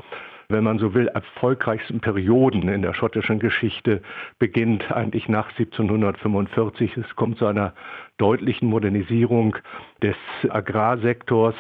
wenn 0.50 0.64
man 0.64 0.78
so 0.78 0.94
will, 0.94 1.08
erfolgreichsten 1.08 2.00
Perioden 2.00 2.68
in 2.70 2.82
der 2.82 2.94
schottischen 2.94 3.40
Geschichte 3.40 4.02
beginnt 4.40 4.92
eigentlich 4.92 5.28
nach 5.28 5.50
1745. 5.50 6.98
Es 6.98 7.16
kommt 7.16 7.40
zu 7.40 7.48
einer 7.48 7.74
deutlichen 8.18 8.68
Modernisierung 8.70 9.56
des 10.02 10.16
Agrarsektors. 10.50 11.56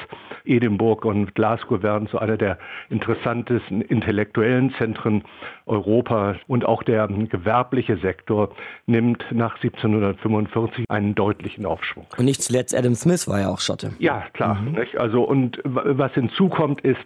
Edinburgh 0.46 1.08
und 1.08 1.34
Glasgow 1.36 1.82
werden 1.82 2.08
zu 2.08 2.20
einer 2.20 2.38
der 2.38 2.58
interessantesten 2.89 3.82
intellektuellen 3.82 4.74
Zentren 4.78 5.24
Europas 5.66 6.38
und 6.48 6.66
auch 6.66 6.84
der 6.84 7.08
gewerbliche 7.08 7.98
Sektor 7.98 8.54
nimmt 8.86 9.24
nach 9.32 9.56
1745 9.56 10.86
einen 10.89 11.16
deutlichen 11.16 11.66
Aufschwung. 11.66 12.06
Und 12.18 12.26
nicht 12.26 12.42
zuletzt 12.42 12.76
Adam 12.76 12.96
Smith 12.96 13.28
war 13.28 13.39
ja 13.39 13.50
auch 13.50 13.60
Schotte. 13.60 13.94
Ja, 14.00 14.26
klar. 14.34 14.56
Mhm. 14.56 14.78
Also 14.98 15.24
und 15.24 15.60
was 15.63 16.13
hinzukommt 16.13 16.82
ist, 16.82 17.00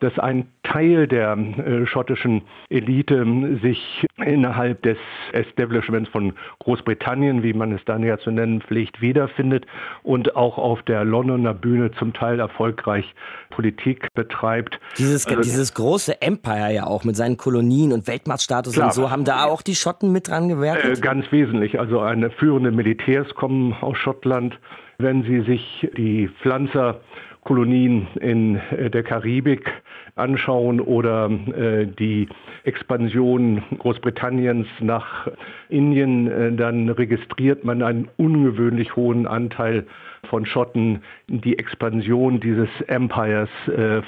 dass 0.00 0.18
ein 0.18 0.46
Teil 0.62 1.06
der 1.06 1.36
äh, 1.36 1.86
schottischen 1.86 2.42
Elite 2.68 3.24
sich 3.62 4.06
innerhalb 4.18 4.82
des 4.82 4.98
Establishments 5.32 6.10
von 6.10 6.34
Großbritannien, 6.58 7.42
wie 7.42 7.54
man 7.54 7.72
es 7.72 7.84
dann 7.86 8.02
ja 8.02 8.18
zu 8.18 8.30
nennen 8.30 8.60
pflegt, 8.60 8.85
wiederfindet 9.00 9.66
und 10.02 10.36
auch 10.36 10.58
auf 10.58 10.82
der 10.82 11.04
Londoner 11.04 11.54
Bühne 11.54 11.90
zum 11.92 12.12
Teil 12.12 12.40
erfolgreich 12.40 13.14
Politik 13.50 14.08
betreibt. 14.14 14.80
Dieses, 14.98 15.26
also, 15.26 15.40
dieses 15.40 15.74
große 15.74 16.20
Empire 16.22 16.72
ja 16.72 16.86
auch 16.86 17.04
mit 17.04 17.16
seinen 17.16 17.36
Kolonien 17.36 17.92
und 17.92 18.06
Weltmachtstatus 18.06 18.74
klar, 18.74 18.86
und 18.86 18.94
so, 18.94 19.10
haben 19.10 19.24
da 19.24 19.44
auch 19.44 19.62
die 19.62 19.74
Schotten 19.74 20.12
mit 20.12 20.28
dran 20.28 20.48
gewerkt? 20.48 20.84
Äh, 20.84 21.00
ganz 21.00 21.30
wesentlich. 21.32 21.78
Also 21.78 22.00
eine 22.00 22.30
führende 22.30 22.70
Militärs 22.70 23.34
kommen 23.34 23.74
aus 23.80 23.96
Schottland. 23.98 24.58
Wenn 24.98 25.24
Sie 25.24 25.42
sich 25.42 25.88
die 25.96 26.28
Pflanzer 26.42 27.00
Kolonien 27.46 28.08
in 28.20 28.56
äh, 28.56 28.90
der 28.90 29.04
Karibik 29.04 29.70
anschauen 30.16 30.80
oder 30.80 31.30
äh, 31.30 31.86
die 31.86 32.28
Expansion 32.64 33.62
Großbritanniens 33.78 34.66
nach 34.80 35.28
Indien, 35.68 36.26
äh, 36.26 36.52
dann 36.52 36.88
registriert 36.88 37.64
man 37.64 37.82
einen 37.82 38.08
ungewöhnlich 38.16 38.96
hohen 38.96 39.26
Anteil 39.26 39.86
von 40.28 40.44
Schotten, 40.44 41.02
die 41.28 41.56
Expansion 41.58 42.40
dieses 42.40 42.68
Empires 42.88 43.48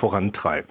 vorantreibt. 0.00 0.68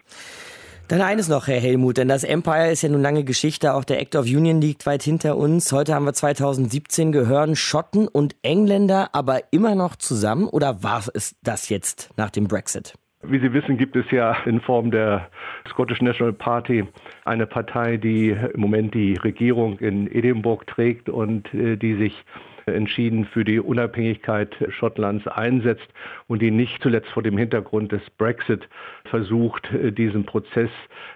Dann 0.87 1.01
eines 1.01 1.27
noch, 1.27 1.47
Herr 1.47 1.59
Helmut, 1.59 1.97
denn 1.97 2.07
das 2.07 2.23
Empire 2.23 2.71
ist 2.71 2.81
ja 2.81 2.87
nun 2.87 3.01
lange 3.01 3.25
Geschichte, 3.25 3.73
auch 3.73 3.83
der 3.83 3.99
Act 3.99 4.15
of 4.15 4.25
Union 4.25 4.61
liegt 4.61 4.85
weit 4.85 5.03
hinter 5.03 5.35
uns. 5.35 5.73
Heute 5.73 5.93
haben 5.93 6.05
wir 6.05 6.13
2017, 6.13 7.11
gehören 7.11 7.57
Schotten 7.57 8.07
und 8.07 8.37
Engländer 8.41 9.09
aber 9.11 9.41
immer 9.51 9.75
noch 9.75 9.97
zusammen 9.97 10.47
oder 10.47 10.83
war 10.83 11.03
es 11.13 11.35
das 11.43 11.67
jetzt 11.67 12.09
nach 12.15 12.29
dem 12.29 12.47
Brexit? 12.47 12.93
Wie 13.29 13.39
Sie 13.39 13.51
wissen, 13.51 13.77
gibt 13.77 13.97
es 13.97 14.09
ja 14.09 14.37
in 14.45 14.61
Form 14.61 14.89
der 14.89 15.27
Scottish 15.67 16.01
National 16.01 16.31
Party 16.31 16.85
eine 17.25 17.45
Partei, 17.45 17.97
die 17.97 18.29
im 18.29 18.61
Moment 18.61 18.93
die 18.93 19.15
Regierung 19.15 19.79
in 19.79 20.09
Edinburgh 20.09 20.63
trägt 20.65 21.09
und 21.09 21.53
äh, 21.53 21.75
die 21.75 21.95
sich 21.95 22.23
entschieden 22.67 23.25
für 23.25 23.43
die 23.43 23.59
Unabhängigkeit 23.59 24.55
Schottlands 24.69 25.27
einsetzt 25.27 25.87
und 26.27 26.41
die 26.41 26.51
nicht 26.51 26.81
zuletzt 26.81 27.09
vor 27.09 27.23
dem 27.23 27.37
Hintergrund 27.37 27.91
des 27.91 28.01
Brexit 28.17 28.67
versucht, 29.05 29.69
diesen 29.97 30.25
Prozess 30.25 30.69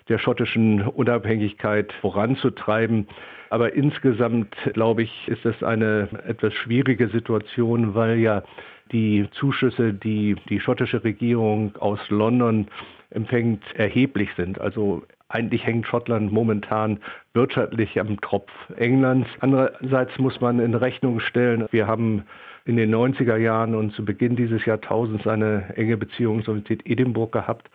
der 0.10 0.18
schottischen 0.18 0.82
Unabhängigkeit 0.82 1.94
voranzutreiben. 2.02 3.08
Aber 3.50 3.74
insgesamt, 3.74 4.56
glaube 4.74 5.04
ich, 5.04 5.28
ist 5.28 5.46
es 5.46 5.62
eine 5.62 6.08
etwas 6.26 6.54
schwierige 6.54 7.10
Situation, 7.10 7.96
weil 7.96 8.18
ja 8.18 8.44
die 8.92 9.28
Zuschüsse, 9.32 9.94
die 9.94 10.36
die 10.50 10.60
schottische 10.60 11.04
Regierung 11.04 11.76
aus 11.78 12.00
London 12.10 12.68
empfängt, 13.10 13.64
erheblich 13.76 14.30
sind. 14.36 14.60
Also 14.60 15.04
eigentlich 15.30 15.66
hängt 15.66 15.88
Schottland 15.88 16.32
momentan 16.32 17.00
wirtschaftlich 17.34 18.00
am 18.00 18.20
Tropf 18.22 18.52
Englands. 18.76 19.30
Andererseits 19.40 20.18
muss 20.18 20.42
man 20.42 20.60
in 20.60 20.76
Rechnung 20.76 21.20
stellen, 21.20 21.68
wir 21.72 21.88
haben 21.88 22.24
in 22.66 22.78
den 22.78 22.94
90er 22.94 23.38
Jahren 23.38 23.74
und 23.74 23.94
zu 23.94 24.06
Beginn 24.06 24.36
dieses 24.36 24.66
Jahrtausends 24.66 25.26
eine 25.26 25.74
enge 25.76 25.98
Beziehung 25.98 26.44
zur 26.44 26.54
Universität 26.54 26.86
Edinburgh 26.86 27.32
gehabt. 27.32 27.70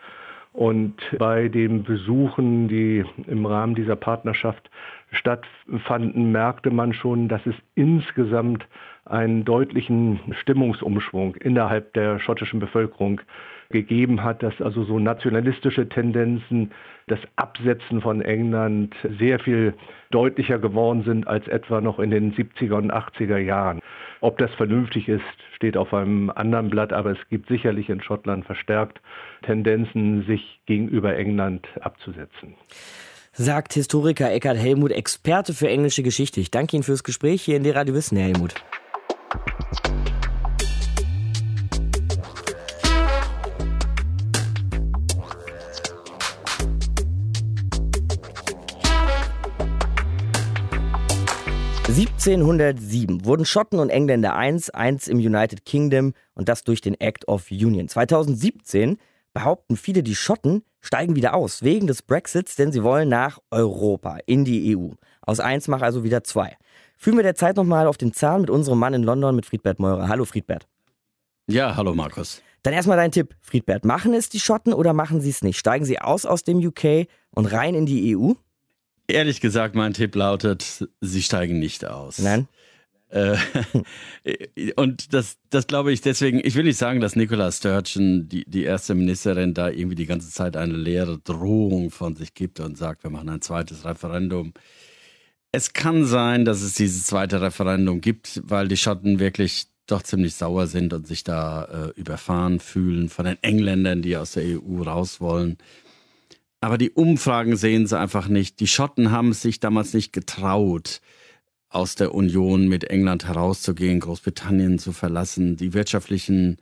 Und 0.53 0.95
bei 1.19 1.49
den 1.49 1.83
Besuchen, 1.83 2.67
die 2.67 3.03
im 3.27 3.45
Rahmen 3.45 3.75
dieser 3.75 3.95
Partnerschaft 3.95 4.71
stattfanden, 5.11 6.31
merkte 6.31 6.71
man 6.71 6.93
schon, 6.93 7.27
dass 7.27 7.45
es 7.45 7.55
insgesamt 7.75 8.65
einen 9.09 9.45
deutlichen 9.45 10.19
Stimmungsumschwung 10.41 11.35
innerhalb 11.35 11.93
der 11.93 12.19
schottischen 12.19 12.59
Bevölkerung 12.59 13.21
gegeben 13.69 14.23
hat, 14.23 14.43
dass 14.43 14.61
also 14.61 14.83
so 14.83 14.99
nationalistische 14.99 15.89
Tendenzen, 15.89 16.71
das 17.07 17.19
Absetzen 17.35 18.01
von 18.01 18.21
England 18.21 18.95
sehr 19.19 19.39
viel 19.39 19.73
deutlicher 20.11 20.59
geworden 20.59 21.03
sind 21.03 21.27
als 21.27 21.47
etwa 21.47 21.81
noch 21.81 21.99
in 21.99 22.11
den 22.11 22.33
70er 22.33 22.75
und 22.75 22.93
80er 22.93 23.37
Jahren. 23.37 23.79
Ob 24.21 24.37
das 24.37 24.53
vernünftig 24.55 25.07
ist, 25.07 25.23
steht 25.55 25.77
auf 25.77 25.93
einem 25.93 26.29
anderen 26.29 26.69
Blatt, 26.69 26.93
aber 26.93 27.11
es 27.11 27.29
gibt 27.29 27.47
sicherlich 27.47 27.89
in 27.89 28.01
Schottland 28.01 28.45
verstärkt 28.45 29.01
Tendenzen, 29.43 30.23
sich 30.25 30.59
gegenüber 30.65 31.15
England 31.15 31.67
abzusetzen 31.81 32.55
sagt 33.39 33.73
Historiker 33.73 34.31
Eckhard 34.31 34.57
Helmut, 34.57 34.91
Experte 34.91 35.53
für 35.53 35.69
englische 35.69 36.01
Geschichte. 36.01 36.39
Ich 36.39 36.49
danke 36.49 36.75
Ihnen 36.75 36.83
fürs 36.83 37.03
Gespräch 37.03 37.43
hier 37.43 37.57
in 37.57 37.63
der 37.63 37.75
Radio 37.75 37.93
Wissen, 37.93 38.17
Herr 38.17 38.27
Helmut. 38.27 38.55
1707 51.97 53.25
wurden 53.25 53.43
Schotten 53.43 53.79
und 53.79 53.89
Engländer 53.89 54.35
eins, 54.35 54.69
eins 54.69 55.07
im 55.07 55.17
United 55.17 55.65
Kingdom 55.65 56.13
und 56.35 56.47
das 56.47 56.63
durch 56.63 56.79
den 56.79 56.93
Act 57.01 57.27
of 57.27 57.49
Union. 57.49 57.87
2017 57.87 58.99
behaupten 59.33 59.75
viele, 59.77 60.03
die 60.03 60.13
Schotten 60.13 60.61
steigen 60.79 61.15
wieder 61.15 61.33
aus 61.33 61.63
wegen 61.63 61.87
des 61.87 62.03
Brexits, 62.03 62.55
denn 62.55 62.71
sie 62.71 62.83
wollen 62.83 63.09
nach 63.09 63.39
Europa, 63.49 64.19
in 64.27 64.45
die 64.45 64.77
EU. 64.77 64.89
Aus 65.21 65.39
eins 65.39 65.67
macht 65.67 65.81
also 65.81 66.03
wieder 66.03 66.23
zwei. 66.23 66.55
Fühlen 66.97 67.17
wir 67.17 67.23
der 67.23 67.33
Zeit 67.33 67.55
nochmal 67.55 67.87
auf 67.87 67.97
den 67.97 68.13
Zahn 68.13 68.41
mit 68.41 68.51
unserem 68.51 68.77
Mann 68.77 68.93
in 68.93 69.01
London, 69.01 69.35
mit 69.35 69.47
Friedbert 69.47 69.79
Meurer. 69.79 70.07
Hallo 70.07 70.25
Friedbert. 70.25 70.67
Ja, 71.47 71.75
hallo 71.75 71.95
Markus. 71.95 72.43
Dann 72.61 72.75
erstmal 72.75 72.97
dein 72.97 73.11
Tipp, 73.11 73.35
Friedbert. 73.41 73.85
Machen 73.85 74.13
es 74.13 74.29
die 74.29 74.39
Schotten 74.39 74.71
oder 74.71 74.93
machen 74.93 75.19
sie 75.19 75.31
es 75.31 75.41
nicht? 75.41 75.57
Steigen 75.57 75.85
sie 75.85 75.97
aus 75.97 76.27
aus 76.27 76.43
dem 76.43 76.59
UK 76.59 77.07
und 77.31 77.47
rein 77.47 77.73
in 77.73 77.87
die 77.87 78.15
EU? 78.15 78.33
Ehrlich 79.07 79.39
gesagt, 79.39 79.75
mein 79.75 79.93
Tipp 79.93 80.15
lautet, 80.15 80.87
sie 81.01 81.21
steigen 81.21 81.59
nicht 81.59 81.85
aus. 81.85 82.19
Nein. 82.19 82.47
Äh, 83.09 83.37
und 84.75 85.13
das, 85.13 85.37
das 85.49 85.67
glaube 85.67 85.93
ich 85.93 86.01
deswegen, 86.01 86.41
ich 86.43 86.55
will 86.55 86.65
nicht 86.65 86.77
sagen, 86.77 86.99
dass 86.99 87.15
Nicola 87.15 87.51
Sturgeon, 87.51 88.27
die, 88.27 88.43
die 88.45 88.63
erste 88.63 88.95
Ministerin, 88.95 89.53
da 89.53 89.69
irgendwie 89.69 89.95
die 89.95 90.05
ganze 90.05 90.29
Zeit 90.29 90.57
eine 90.57 90.75
leere 90.75 91.19
Drohung 91.19 91.89
von 91.89 92.15
sich 92.15 92.33
gibt 92.33 92.59
und 92.59 92.77
sagt, 92.77 93.03
wir 93.03 93.09
machen 93.09 93.29
ein 93.29 93.41
zweites 93.41 93.85
Referendum. 93.85 94.53
Es 95.53 95.71
kann 95.73 96.05
sein, 96.05 96.43
dass 96.43 96.61
es 96.61 96.73
dieses 96.73 97.05
zweite 97.05 97.41
Referendum 97.41 98.01
gibt, 98.01 98.41
weil 98.43 98.67
die 98.67 98.77
Schotten 98.77 99.19
wirklich 99.19 99.67
doch 99.87 100.03
ziemlich 100.03 100.35
sauer 100.35 100.67
sind 100.67 100.91
und 100.91 101.07
sich 101.07 101.23
da 101.23 101.63
äh, 101.63 101.99
überfahren 101.99 102.59
fühlen 102.59 103.07
von 103.07 103.25
den 103.25 103.41
Engländern, 103.41 104.01
die 104.01 104.17
aus 104.17 104.33
der 104.33 104.43
EU 104.43 104.81
raus 104.83 105.21
wollen. 105.21 105.57
Aber 106.59 106.77
die 106.77 106.91
Umfragen 106.91 107.55
sehen 107.55 107.85
sie 107.85 107.97
einfach 107.97 108.27
nicht. 108.27 108.59
Die 108.59 108.67
Schotten 108.67 109.11
haben 109.11 109.29
es 109.29 109.41
sich 109.41 109.59
damals 109.59 109.93
nicht 109.93 110.11
getraut, 110.11 111.01
aus 111.69 111.95
der 111.95 112.15
Union 112.15 112.67
mit 112.67 112.85
England 112.85 113.27
herauszugehen, 113.27 113.99
Großbritannien 113.99 114.79
zu 114.79 114.91
verlassen. 114.91 115.57
Die 115.57 115.73
wirtschaftlichen 115.73 116.57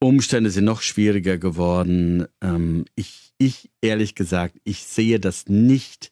Umstände 0.00 0.50
sind 0.50 0.64
noch 0.64 0.82
schwieriger 0.82 1.38
geworden. 1.38 2.26
Ähm, 2.42 2.84
ich, 2.96 3.32
ich, 3.38 3.70
ehrlich 3.80 4.14
gesagt, 4.14 4.56
ich 4.64 4.82
sehe 4.82 5.20
das 5.20 5.48
nicht. 5.48 6.10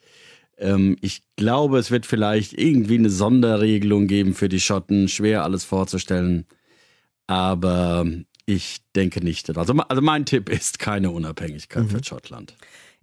Ähm, 0.57 0.96
ich 1.01 1.22
glaube, 1.37 1.79
es 1.79 1.90
wird 1.90 2.07
vielleicht 2.07 2.59
irgendwie 2.59 2.94
eine 2.94 3.11
Sonderregelung 3.11 4.07
geben 4.07 4.35
für 4.35 4.48
die 4.48 4.61
Schotten. 4.61 5.09
Schwer 5.09 5.44
alles 5.44 5.64
vorzustellen. 5.64 6.46
Aber 7.27 8.07
ich 8.46 8.81
denke 8.96 9.22
nicht. 9.22 9.57
Also, 9.57 9.75
also 9.75 10.03
mein 10.03 10.25
Tipp 10.25 10.48
ist 10.48 10.79
keine 10.79 11.11
Unabhängigkeit 11.11 11.85
mhm. 11.85 11.90
für 11.90 12.05
Schottland. 12.05 12.57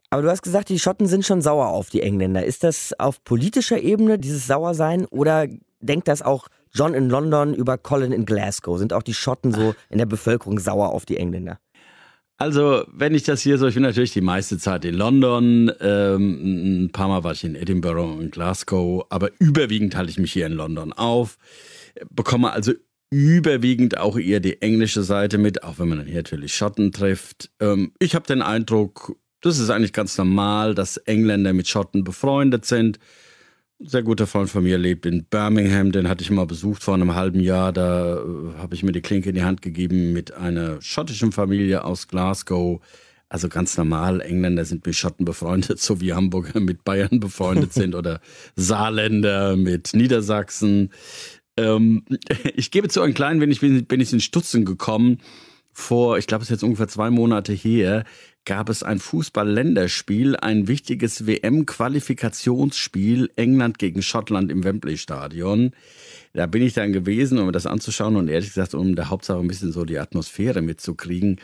Aber 0.10 0.24
du 0.24 0.30
hast 0.30 0.42
gesagt, 0.42 0.70
die 0.70 0.80
Schotten 0.80 1.08
sind 1.08 1.26
schon 1.26 1.42
sauer 1.42 1.68
auf 1.68 1.90
die 1.90 2.02
Engländer. 2.02 2.44
Ist 2.44 2.64
das 2.64 2.94
auf 3.00 3.24
politischer 3.24 3.80
Ebene, 3.80 4.18
dieses 4.18 4.48
Sauersein, 4.48 5.06
oder 5.06 5.48
denkt 5.82 6.08
das 6.08 6.22
auch 6.22 6.48
John 6.74 6.94
in 6.94 7.10
London 7.10 7.54
über 7.54 7.78
Colin 7.78 8.12
in 8.12 8.26
Glasgow? 8.26 8.80
Sind 8.80 8.94
auch 8.94 9.04
die 9.04 9.14
Schotten 9.14 9.52
so 9.52 9.76
in 9.90 10.00
der 10.00 10.08
Bevölkerung 10.08 10.60
sauer 10.60 10.90
auf 10.90 11.06
die 11.06 11.18
Engländer? 11.18 11.60
Also, 12.38 12.86
wenn 12.92 13.14
ich 13.14 13.24
das 13.24 13.42
hier 13.42 13.58
so, 13.58 13.68
ich 13.68 13.74
bin 13.74 13.84
natürlich 13.84 14.14
die 14.14 14.22
meiste 14.22 14.58
Zeit 14.58 14.86
in 14.86 14.96
London, 14.96 15.72
ähm, 15.82 16.86
ein 16.86 16.92
paar 16.92 17.10
Mal 17.10 17.24
war 17.26 17.34
ich 17.34 17.44
in 17.44 17.56
Edinburgh 17.56 18.02
und 18.02 18.32
Glasgow, 18.32 19.06
aber 19.10 19.30
überwiegend 19.40 19.96
halte 19.96 20.10
ich 20.10 20.18
mich 20.18 20.32
hier 20.32 20.46
in 20.46 20.54
London 20.54 20.94
auf, 20.94 21.38
bekomme 22.10 22.52
also 22.52 22.72
überwiegend 23.12 23.98
auch 23.98 24.18
eher 24.18 24.40
die 24.40 24.62
englische 24.62 25.04
Seite 25.04 25.38
mit, 25.38 25.64
auch 25.64 25.80
wenn 25.80 25.90
man 25.90 25.98
dann 25.98 26.08
hier 26.08 26.18
natürlich 26.18 26.56
Schotten 26.56 26.94
trifft. 26.94 27.52
Ähm, 27.60 27.92
ich 28.00 28.16
habe 28.16 28.26
den 28.26 28.42
Eindruck, 28.42 29.18
das 29.42 29.60
ist 29.60 29.70
eigentlich 29.70 29.94
ganz 29.94 30.18
normal, 30.18 30.76
dass 30.76 30.98
Engländer 30.98 31.54
mit 31.54 31.68
Schotten 31.68 32.04
befreundet 32.04 32.66
sind. 32.66 33.00
Ein 33.82 33.88
sehr 33.88 34.04
guter 34.04 34.28
Freund 34.28 34.50
von 34.50 34.64
mir 34.64 34.78
lebt 34.78 35.06
in 35.06 35.24
Birmingham, 35.24 35.94
den 35.94 36.10
hatte 36.10 36.22
ich 36.22 36.32
mal 36.32 36.46
besucht 36.46 36.84
vor 36.84 36.96
einem 36.96 37.16
halben 37.16 37.40
Jahr. 37.40 37.72
Da 37.72 38.18
äh, 38.18 38.58
habe 38.58 38.76
ich 38.76 38.84
mir 38.84 38.92
die 38.92 39.02
Klinke 39.02 39.30
in 39.30 39.36
die 39.36 39.44
Hand 39.44 39.62
gegeben 39.62 40.12
mit 40.12 40.34
einer 40.34 40.82
schottischen 40.82 41.32
Familie 41.32 41.86
aus 41.86 42.10
Glasgow. 42.10 42.82
Also 43.30 43.48
ganz 43.48 43.78
normal, 43.78 44.22
Engländer 44.22 44.66
sind 44.66 44.86
mit 44.86 44.96
Schotten 44.96 45.24
befreundet, 45.24 45.80
so 45.80 46.02
wie 46.02 46.14
Hamburger 46.14 46.60
mit 46.60 46.84
Bayern 46.84 47.22
befreundet 47.22 47.72
sind 47.72 47.96
oder 47.96 48.20
Saarländer 48.56 49.56
mit 49.56 49.92
Niedersachsen. 49.94 50.92
Ähm, 51.56 52.04
ich 52.56 52.72
gebe 52.72 52.90
zu, 52.90 53.02
ein 53.02 53.14
klein 53.14 53.40
wenig 53.40 53.62
bin, 53.62 53.86
bin 53.86 54.02
ich 54.02 54.12
in 54.12 54.20
Stutzen 54.20 54.66
gekommen. 54.66 55.20
Vor, 55.72 56.18
ich 56.18 56.28
glaube, 56.28 56.42
es 56.42 56.50
ist 56.50 56.56
jetzt 56.56 56.64
ungefähr 56.64 56.90
zwei 56.90 57.10
Monate 57.10 57.54
her, 57.54 58.04
gab 58.50 58.68
es 58.70 58.82
ein 58.82 58.98
Fußball-Länderspiel, 58.98 60.36
ein 60.36 60.68
wichtiges 60.68 61.28
WM-Qualifikationsspiel 61.28 63.30
England 63.36 63.78
gegen 63.78 64.02
Schottland 64.02 64.52
im 64.52 64.64
Wembley-Stadion. 64.64 65.74
Da 66.34 66.48
bin 66.48 66.64
ich 66.64 66.74
dann 66.74 66.92
gewesen, 66.92 67.38
um 67.38 67.46
mir 67.46 67.52
das 67.52 67.68
anzuschauen 67.68 68.16
und 68.16 68.28
ehrlich 68.28 68.50
gesagt, 68.50 68.74
um 68.74 68.96
der 68.96 69.12
Hauptsache 69.12 69.38
ein 69.38 69.48
bisschen 69.48 69.72
so 69.72 69.86
die 69.86 70.00
Atmosphäre 70.00 70.64
mitzukriegen. 70.64 71.40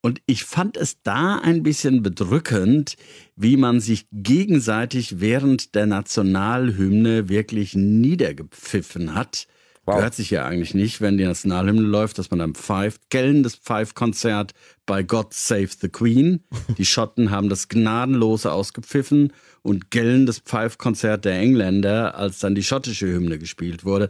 Und 0.00 0.22
ich 0.24 0.44
fand 0.44 0.78
es 0.78 1.02
da 1.02 1.38
ein 1.38 1.62
bisschen 1.62 2.02
bedrückend, 2.02 2.96
wie 3.36 3.58
man 3.58 3.80
sich 3.80 4.06
gegenseitig 4.10 5.20
während 5.20 5.74
der 5.74 5.84
Nationalhymne 5.84 7.28
wirklich 7.28 7.74
niedergepfiffen 7.74 9.14
hat. 9.14 9.48
Wow. 9.86 9.96
Gehört 9.96 10.14
sich 10.14 10.30
ja 10.30 10.44
eigentlich 10.44 10.74
nicht, 10.74 11.00
wenn 11.00 11.16
die 11.16 11.24
Nationalhymne 11.24 11.82
läuft, 11.82 12.18
dass 12.18 12.30
man 12.30 12.40
dann 12.40 12.54
pfeift. 12.54 13.02
Gellendes 13.08 13.54
Pfeifkonzert 13.54 14.52
bei 14.84 15.04
God 15.04 15.32
Save 15.32 15.68
the 15.80 15.88
Queen. 15.88 16.42
Die 16.76 16.84
Schotten 16.84 17.30
haben 17.30 17.48
das 17.48 17.68
gnadenlose 17.68 18.50
ausgepfiffen 18.50 19.32
und 19.62 19.92
gellendes 19.92 20.40
Pfeifkonzert 20.40 21.24
der 21.24 21.38
Engländer, 21.38 22.16
als 22.16 22.40
dann 22.40 22.56
die 22.56 22.64
schottische 22.64 23.06
Hymne 23.06 23.38
gespielt 23.38 23.84
wurde. 23.84 24.08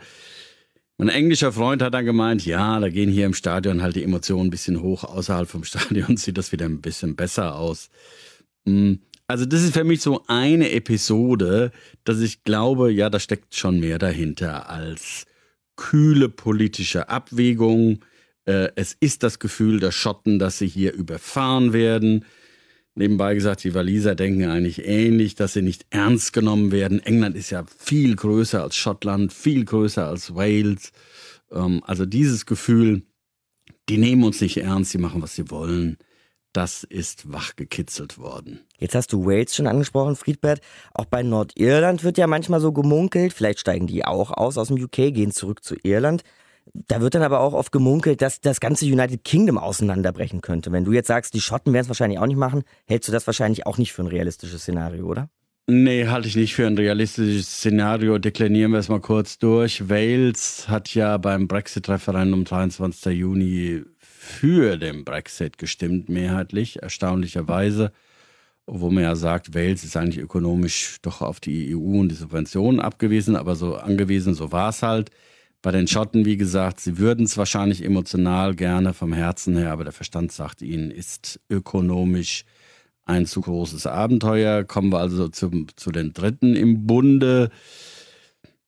Mein 0.96 1.10
englischer 1.10 1.52
Freund 1.52 1.82
hat 1.82 1.92
dann 1.92 2.06
gemeint, 2.06 2.46
ja, 2.46 2.80
da 2.80 2.88
gehen 2.88 3.10
hier 3.10 3.26
im 3.26 3.34
Stadion 3.34 3.82
halt 3.82 3.96
die 3.96 4.02
Emotionen 4.02 4.46
ein 4.46 4.50
bisschen 4.50 4.80
hoch. 4.80 5.04
Außerhalb 5.04 5.46
vom 5.46 5.64
Stadion 5.64 6.16
sieht 6.16 6.38
das 6.38 6.52
wieder 6.52 6.64
ein 6.64 6.80
bisschen 6.80 7.16
besser 7.16 7.54
aus. 7.54 7.90
Hm, 8.64 9.00
also 9.28 9.44
das 9.44 9.62
ist 9.62 9.74
für 9.74 9.84
mich 9.84 10.00
so 10.00 10.24
eine 10.26 10.70
Episode, 10.70 11.70
dass 12.04 12.20
ich 12.20 12.44
glaube, 12.44 12.90
ja, 12.90 13.10
da 13.10 13.20
steckt 13.20 13.54
schon 13.54 13.78
mehr 13.78 13.98
dahinter 13.98 14.70
als 14.70 15.26
kühle 15.76 16.28
politische 16.28 17.08
Abwägung. 17.08 18.00
Äh, 18.44 18.70
es 18.76 18.96
ist 18.98 19.22
das 19.22 19.38
Gefühl 19.38 19.80
der 19.80 19.92
Schotten, 19.92 20.38
dass 20.38 20.58
sie 20.58 20.66
hier 20.66 20.92
überfahren 20.92 21.72
werden. 21.72 22.24
Nebenbei 22.94 23.34
gesagt, 23.34 23.62
die 23.64 23.74
Waliser 23.74 24.14
denken 24.14 24.44
eigentlich 24.44 24.86
ähnlich, 24.86 25.34
dass 25.34 25.52
sie 25.52 25.62
nicht 25.62 25.86
ernst 25.90 26.32
genommen 26.32 26.72
werden. 26.72 27.00
England 27.00 27.36
ist 27.36 27.50
ja 27.50 27.64
viel 27.78 28.16
größer 28.16 28.62
als 28.62 28.76
Schottland, 28.76 29.32
viel 29.32 29.64
größer 29.64 30.06
als 30.06 30.34
Wales. 30.34 30.92
Ähm, 31.50 31.82
also 31.84 32.06
dieses 32.06 32.46
Gefühl, 32.46 33.02
die 33.88 33.98
nehmen 33.98 34.24
uns 34.24 34.40
nicht 34.40 34.56
ernst, 34.56 34.94
die 34.94 34.98
machen, 34.98 35.22
was 35.22 35.34
sie 35.34 35.50
wollen 35.50 35.98
das 36.56 36.84
ist 36.84 37.30
wachgekitzelt 37.30 38.18
worden. 38.18 38.60
Jetzt 38.78 38.94
hast 38.94 39.12
du 39.12 39.26
Wales 39.26 39.54
schon 39.54 39.66
angesprochen, 39.66 40.16
Friedbert. 40.16 40.60
Auch 40.94 41.04
bei 41.04 41.22
Nordirland 41.22 42.02
wird 42.02 42.16
ja 42.16 42.26
manchmal 42.26 42.60
so 42.60 42.72
gemunkelt, 42.72 43.34
vielleicht 43.34 43.60
steigen 43.60 43.86
die 43.86 44.04
auch 44.04 44.30
aus 44.30 44.56
aus 44.56 44.68
dem 44.68 44.82
UK, 44.82 45.12
gehen 45.12 45.32
zurück 45.32 45.62
zu 45.62 45.76
Irland. 45.82 46.22
Da 46.72 47.00
wird 47.00 47.14
dann 47.14 47.22
aber 47.22 47.40
auch 47.40 47.52
oft 47.52 47.72
gemunkelt, 47.72 48.22
dass 48.22 48.40
das 48.40 48.58
ganze 48.58 48.86
United 48.86 49.22
Kingdom 49.22 49.58
auseinanderbrechen 49.58 50.40
könnte. 50.40 50.72
Wenn 50.72 50.84
du 50.84 50.92
jetzt 50.92 51.08
sagst, 51.08 51.34
die 51.34 51.40
Schotten 51.40 51.72
werden 51.72 51.84
es 51.84 51.88
wahrscheinlich 51.88 52.18
auch 52.18 52.26
nicht 52.26 52.38
machen, 52.38 52.64
hältst 52.86 53.08
du 53.08 53.12
das 53.12 53.26
wahrscheinlich 53.26 53.66
auch 53.66 53.78
nicht 53.78 53.92
für 53.92 54.02
ein 54.02 54.08
realistisches 54.08 54.62
Szenario, 54.62 55.06
oder? 55.06 55.28
Nee, 55.68 56.06
halte 56.06 56.28
ich 56.28 56.36
nicht 56.36 56.54
für 56.54 56.64
ein 56.64 56.78
realistisches 56.78 57.56
Szenario. 57.56 58.18
Deklinieren 58.18 58.70
wir 58.70 58.78
es 58.78 58.88
mal 58.88 59.00
kurz 59.00 59.38
durch. 59.38 59.88
Wales 59.88 60.68
hat 60.68 60.94
ja 60.94 61.16
beim 61.18 61.48
Brexit-Referendum 61.48 62.44
23. 62.44 63.12
Juni 63.18 63.82
für 63.98 64.76
den 64.76 65.04
Brexit 65.04 65.58
gestimmt, 65.58 66.08
mehrheitlich, 66.08 66.82
erstaunlicherweise. 66.82 67.90
Wo 68.66 68.90
man 68.90 69.02
ja 69.02 69.16
sagt, 69.16 69.54
Wales 69.56 69.82
ist 69.82 69.96
eigentlich 69.96 70.22
ökonomisch 70.22 70.98
doch 71.02 71.20
auf 71.20 71.40
die 71.40 71.74
EU 71.74 71.98
und 72.00 72.10
die 72.10 72.14
Subventionen 72.14 72.80
abgewiesen, 72.80 73.34
aber 73.34 73.56
so 73.56 73.74
angewiesen, 73.74 74.34
so 74.34 74.52
war 74.52 74.68
es 74.68 74.84
halt. 74.84 75.10
Bei 75.62 75.72
den 75.72 75.88
Schotten, 75.88 76.24
wie 76.24 76.36
gesagt, 76.36 76.78
sie 76.78 76.98
würden 76.98 77.24
es 77.24 77.36
wahrscheinlich 77.36 77.84
emotional 77.84 78.54
gerne 78.54 78.94
vom 78.94 79.12
Herzen 79.12 79.56
her, 79.56 79.72
aber 79.72 79.82
der 79.82 79.92
Verstand 79.92 80.30
sagt 80.30 80.62
ihnen, 80.62 80.92
ist 80.92 81.40
ökonomisch 81.50 82.44
ein 83.06 83.24
zu 83.24 83.40
großes 83.40 83.86
Abenteuer. 83.86 84.64
Kommen 84.64 84.92
wir 84.92 84.98
also 84.98 85.28
zum, 85.28 85.68
zu 85.76 85.90
den 85.90 86.12
Dritten 86.12 86.54
im 86.54 86.86
Bunde. 86.86 87.50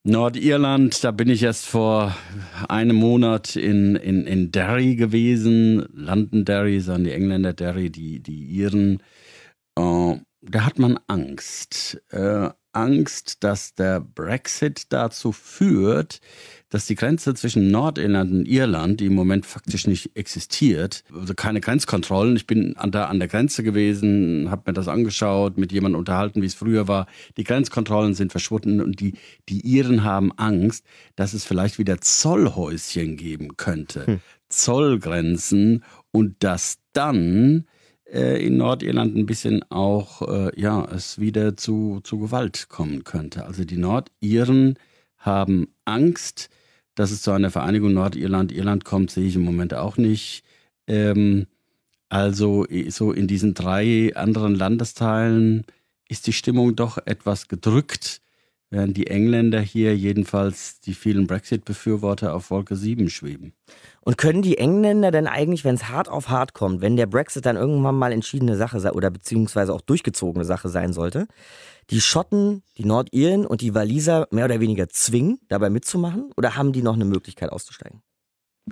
Nordirland, 0.05 1.05
da 1.05 1.11
bin 1.11 1.29
ich 1.29 1.43
erst 1.43 1.67
vor 1.67 2.17
einem 2.69 2.97
Monat 2.97 3.57
in, 3.57 3.95
in, 3.97 4.27
in 4.27 4.51
Derry 4.51 4.97
gewesen. 4.97 5.87
Londonderry, 5.93 6.81
sagen 6.81 7.05
die 7.05 7.13
Engländer 7.13 7.53
Derry, 7.53 7.91
die, 7.91 8.21
die 8.21 8.45
Iren. 8.45 9.03
Äh, 9.77 10.17
da 10.41 10.65
hat 10.65 10.79
man 10.79 10.99
Angst. 11.09 12.01
Äh, 12.11 12.49
Angst, 12.79 13.43
dass 13.43 13.75
der 13.75 14.01
Brexit 14.01 14.93
dazu 14.93 15.33
führt, 15.33 16.21
dass 16.69 16.87
die 16.87 16.95
Grenze 16.95 17.35
zwischen 17.35 17.73
Nordirland 17.73 18.31
und 18.31 18.47
Irland, 18.47 19.01
die 19.01 19.07
im 19.07 19.15
Moment 19.15 19.47
faktisch 19.47 19.89
nicht 19.89 20.15
existiert, 20.15 21.03
also 21.13 21.35
keine 21.35 21.61
Grenzkontrollen. 21.61 22.37
Ich 22.37 22.47
bin 22.47 22.77
an 22.77 22.93
der, 22.93 23.09
an 23.09 23.19
der 23.19 23.27
Grenze 23.27 23.65
gewesen, 23.65 24.49
habe 24.51 24.63
mir 24.67 24.75
das 24.75 24.87
angeschaut, 24.87 25.59
mit 25.59 25.73
jemandem 25.73 25.99
unterhalten, 25.99 26.41
wie 26.41 26.47
es 26.47 26.55
früher 26.55 26.87
war. 26.87 27.07
Die 27.37 27.45
Grenzkontrollen 27.45 28.15
sind 28.15 28.31
verschwunden 28.31 28.81
und 28.81 29.01
die, 29.01 29.15
die 29.49 29.61
Iren 29.67 30.05
haben 30.05 30.31
Angst, 30.39 30.85
dass 31.17 31.33
es 31.33 31.45
vielleicht 31.45 31.79
wieder 31.79 32.01
Zollhäuschen 32.01 33.17
geben 33.17 33.57
könnte. 33.57 34.07
Hm. 34.07 34.21
Zollgrenzen 34.49 35.85
und 36.13 36.37
dass 36.45 36.79
dann 36.93 37.67
in 38.45 38.57
Nordirland 38.57 39.17
ein 39.17 39.27
bisschen 39.27 39.63
auch, 39.71 40.23
äh, 40.23 40.61
ja, 40.61 40.85
es 40.85 41.19
wieder 41.19 41.57
zu, 41.57 42.01
zu 42.03 42.19
Gewalt 42.19 42.69
kommen 42.69 43.05
könnte. 43.05 43.45
Also 43.45 43.65
die 43.65 43.77
Nordiren 43.77 44.79
haben 45.19 45.69
Angst, 45.85 46.49
dass 46.95 47.11
es 47.11 47.23
zu 47.23 47.33
einer 47.33 47.51
Vereinigung 47.51 47.93
Nordirland-Irland 47.93 48.85
kommt, 48.85 49.11
sehe 49.11 49.27
ich 49.27 49.37
im 49.37 49.43
Moment 49.43 49.75
auch 49.75 49.97
nicht. 49.97 50.43
Ähm, 50.87 51.47
also 52.09 52.67
so 52.89 53.13
in 53.13 53.27
diesen 53.27 53.55
drei 53.55 54.17
anderen 54.17 54.55
Landesteilen 54.55 55.65
ist 56.09 56.27
die 56.27 56.33
Stimmung 56.33 56.75
doch 56.75 56.99
etwas 57.05 57.49
gedrückt, 57.49 58.23
während 58.71 58.97
die 58.97 59.07
Engländer 59.07 59.61
hier 59.61 59.97
jedenfalls 59.97 60.81
die 60.81 60.95
vielen 60.95 61.27
Brexit-Befürworter 61.27 62.35
auf 62.35 62.51
Wolke 62.51 62.77
7 62.77 63.09
schweben. 63.09 63.53
Und 64.01 64.19
können 64.19 64.43
die 64.43 64.59
Engländer 64.59 65.11
denn 65.11 65.27
eigentlich, 65.27 65.65
wenn 65.65 65.75
es 65.75 65.89
hart 65.89 66.09
auf 66.09 66.29
hart 66.29 66.55
kommt, 66.55 66.81
wenn 66.81 66.97
der 66.97 67.07
Brexit 67.07 67.47
dann 67.47 67.57
irgendwann 67.57 67.97
mal 67.97 68.13
entschiedene 68.13 68.57
Sache 68.57 68.81
sei 68.81 68.93
oder 68.93 69.11
beziehungsweise 69.11 69.73
auch 69.73 69.81
durchgezogene 69.81 70.45
Sache 70.45 70.69
sein 70.69 70.93
sollte, 70.93 71.27
die 71.91 72.01
Schotten, 72.01 72.63
die 72.77 72.85
Nordiren 72.85 73.47
und 73.47 73.61
die 73.63 73.75
Waliser 73.75 74.29
mehr 74.31 74.45
oder 74.45 74.61
weniger 74.61 74.89
zwingen, 74.89 75.39
dabei 75.49 75.71
mitzumachen? 75.71 76.31
Oder 76.37 76.57
haben 76.57 76.73
die 76.73 76.83
noch 76.83 76.95
eine 76.95 77.07
Möglichkeit 77.07 77.51
auszusteigen? 77.51 78.03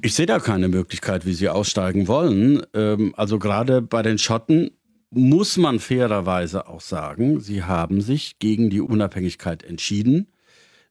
Ich 0.03 0.15
sehe 0.15 0.27
da 0.27 0.39
keine 0.41 0.69
Möglichkeit, 0.69 1.25
wie 1.25 1.33
sie 1.33 1.49
aussteigen 1.49 2.07
wollen. 2.07 2.63
Ähm, 2.75 3.15
also 3.17 3.39
gerade 3.39 3.81
bei 3.81 4.03
den 4.03 4.19
Schotten 4.19 4.71
muss 5.17 5.57
man 5.57 5.81
fairerweise 5.81 6.69
auch 6.69 6.83
sagen, 6.83 7.41
sie 7.41 7.63
haben 7.63 8.01
sich 8.01 8.39
gegen 8.39 8.69
die 8.69 8.83
Unabhängigkeit 8.83 9.63
entschieden. 9.63 10.29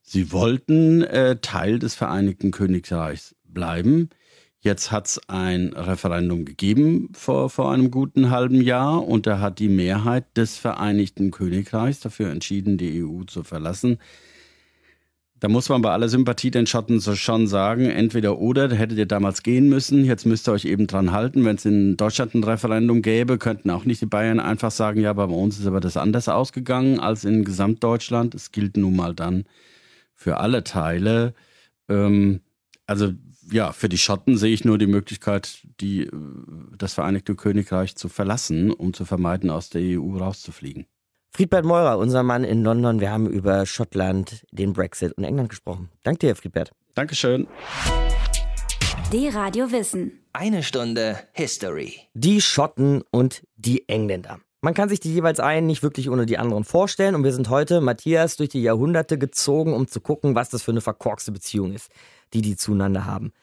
Sie 0.02 0.32
wollten 0.32 1.04
äh, 1.04 1.38
Teil 1.38 1.80
des 1.80 1.96
Vereinigten 1.96 2.52
Königreichs 2.52 3.36
bleiben. 3.44 4.10
Jetzt 4.60 4.92
hat 4.92 5.06
es 5.06 5.22
ein 5.30 5.74
Referendum 5.74 6.44
gegeben 6.44 7.10
vor, 7.14 7.52
vor 7.52 7.72
einem 7.72 7.92
guten 7.92 8.32
halben 8.32 8.62
Jahr 8.62 9.08
und 9.08 9.28
da 9.28 9.40
hat 9.40 9.60
die 9.60 9.70
Mehrheit 9.70 10.26
des 10.36 10.58
Vereinigten 10.58 11.30
Königreichs 11.30 12.00
dafür 12.00 12.32
entschieden, 12.32 12.80
die 12.80 13.04
EU 13.04 13.26
zu 13.26 13.44
verlassen. 13.44 14.00
Da 15.42 15.50
muss 15.50 15.68
man 15.68 15.82
bei 15.82 15.92
aller 15.92 16.08
Sympathie 16.08 16.50
den 16.50 16.66
Schotten 16.66 17.02
schon 17.02 17.48
sagen, 17.48 17.86
entweder 17.90 18.40
oder, 18.40 18.74
hättet 18.74 18.98
ihr 18.98 19.06
damals 19.06 19.44
gehen 19.44 19.68
müssen, 19.68 20.06
jetzt 20.06 20.26
müsst 20.26 20.48
ihr 20.48 20.54
euch 20.54 20.64
eben 20.64 20.88
dran 20.88 21.12
halten. 21.12 21.44
Wenn 21.44 21.58
es 21.58 21.66
in 21.66 21.98
Deutschland 21.98 22.36
ein 22.36 22.44
Referendum 22.44 23.02
gäbe, 23.02 23.38
könnten 23.38 23.70
auch 23.70 23.84
nicht 23.84 24.02
die 24.02 24.06
Bayern 24.06 24.40
einfach 24.40 24.72
sagen, 24.72 25.02
ja, 25.02 25.12
bei 25.12 25.26
uns 25.26 25.60
ist 25.60 25.68
aber 25.68 25.82
das 25.82 25.98
anders 25.98 26.30
ausgegangen 26.30 27.02
als 27.02 27.26
in 27.26 27.44
Gesamtdeutschland. 27.44 28.34
Es 28.34 28.54
gilt 28.54 28.78
nun 28.78 28.96
mal 28.96 29.14
dann 29.14 29.44
für 30.14 30.38
alle 30.38 30.64
Teile. 30.64 31.34
Ähm, 31.90 32.40
also 32.86 33.12
ja, 33.52 33.74
für 33.74 33.90
die 33.90 33.98
Schotten 33.98 34.38
sehe 34.38 34.54
ich 34.54 34.66
nur 34.66 34.78
die 34.78 34.88
Möglichkeit, 34.88 35.68
die, 35.82 36.04
äh, 36.04 36.12
das 36.78 36.94
Vereinigte 36.94 37.36
Königreich 37.36 37.96
zu 37.96 38.10
verlassen, 38.10 38.72
um 38.72 38.94
zu 38.94 39.06
vermeiden, 39.06 39.50
aus 39.50 39.70
der 39.70 39.82
EU 39.82 40.18
rauszufliegen. 40.18 40.86
Friedbert 41.36 41.66
Meurer, 41.66 41.98
unser 41.98 42.24
Mann 42.24 42.46
in 42.46 42.64
London. 42.64 43.02
Wir 43.02 43.12
haben 43.12 43.28
über 43.28 43.66
Schottland, 43.66 44.46
den 44.52 44.72
Brexit 44.72 45.12
und 45.18 45.26
England 45.26 45.50
gesprochen. 45.50 45.90
Danke 46.04 46.28
dir, 46.28 46.36
Friedbert. 46.36 46.72
Dankeschön. 46.94 47.48
Die 49.12 49.28
Radio 49.28 49.70
Wissen. 49.70 50.24
Eine 50.32 50.64
Stunde 50.64 51.20
History. 51.34 52.00
Die 52.14 52.40
Schotten 52.40 53.04
und 53.12 53.44
die 53.58 53.90
Engländer. 53.90 54.40
Man 54.62 54.74
kann 54.74 54.88
sich 54.88 55.02
die 55.02 55.14
jeweils 55.14 55.42
einen 55.42 55.68
nicht 55.68 55.84
wirklich 55.84 56.10
ohne 56.10 56.26
die 56.26 56.38
anderen 56.38 56.64
vorstellen 56.64 57.16
und 57.16 57.26
wir 57.26 57.34
sind 57.34 57.50
heute, 57.50 57.82
Matthias, 57.82 58.38
durch 58.38 58.50
die 58.50 58.62
Jahrhunderte 58.62 59.18
gezogen, 59.18 59.74
um 59.74 59.90
zu 59.90 60.00
gucken, 60.00 60.36
was 60.36 60.50
das 60.50 60.64
für 60.64 60.72
eine 60.72 60.82
verkorkste 60.82 61.34
Beziehung 61.34 61.74
ist 61.74 61.92
die 62.34 62.42
die 62.42 62.56
zueinander 62.56 63.06
haben. 63.06 63.34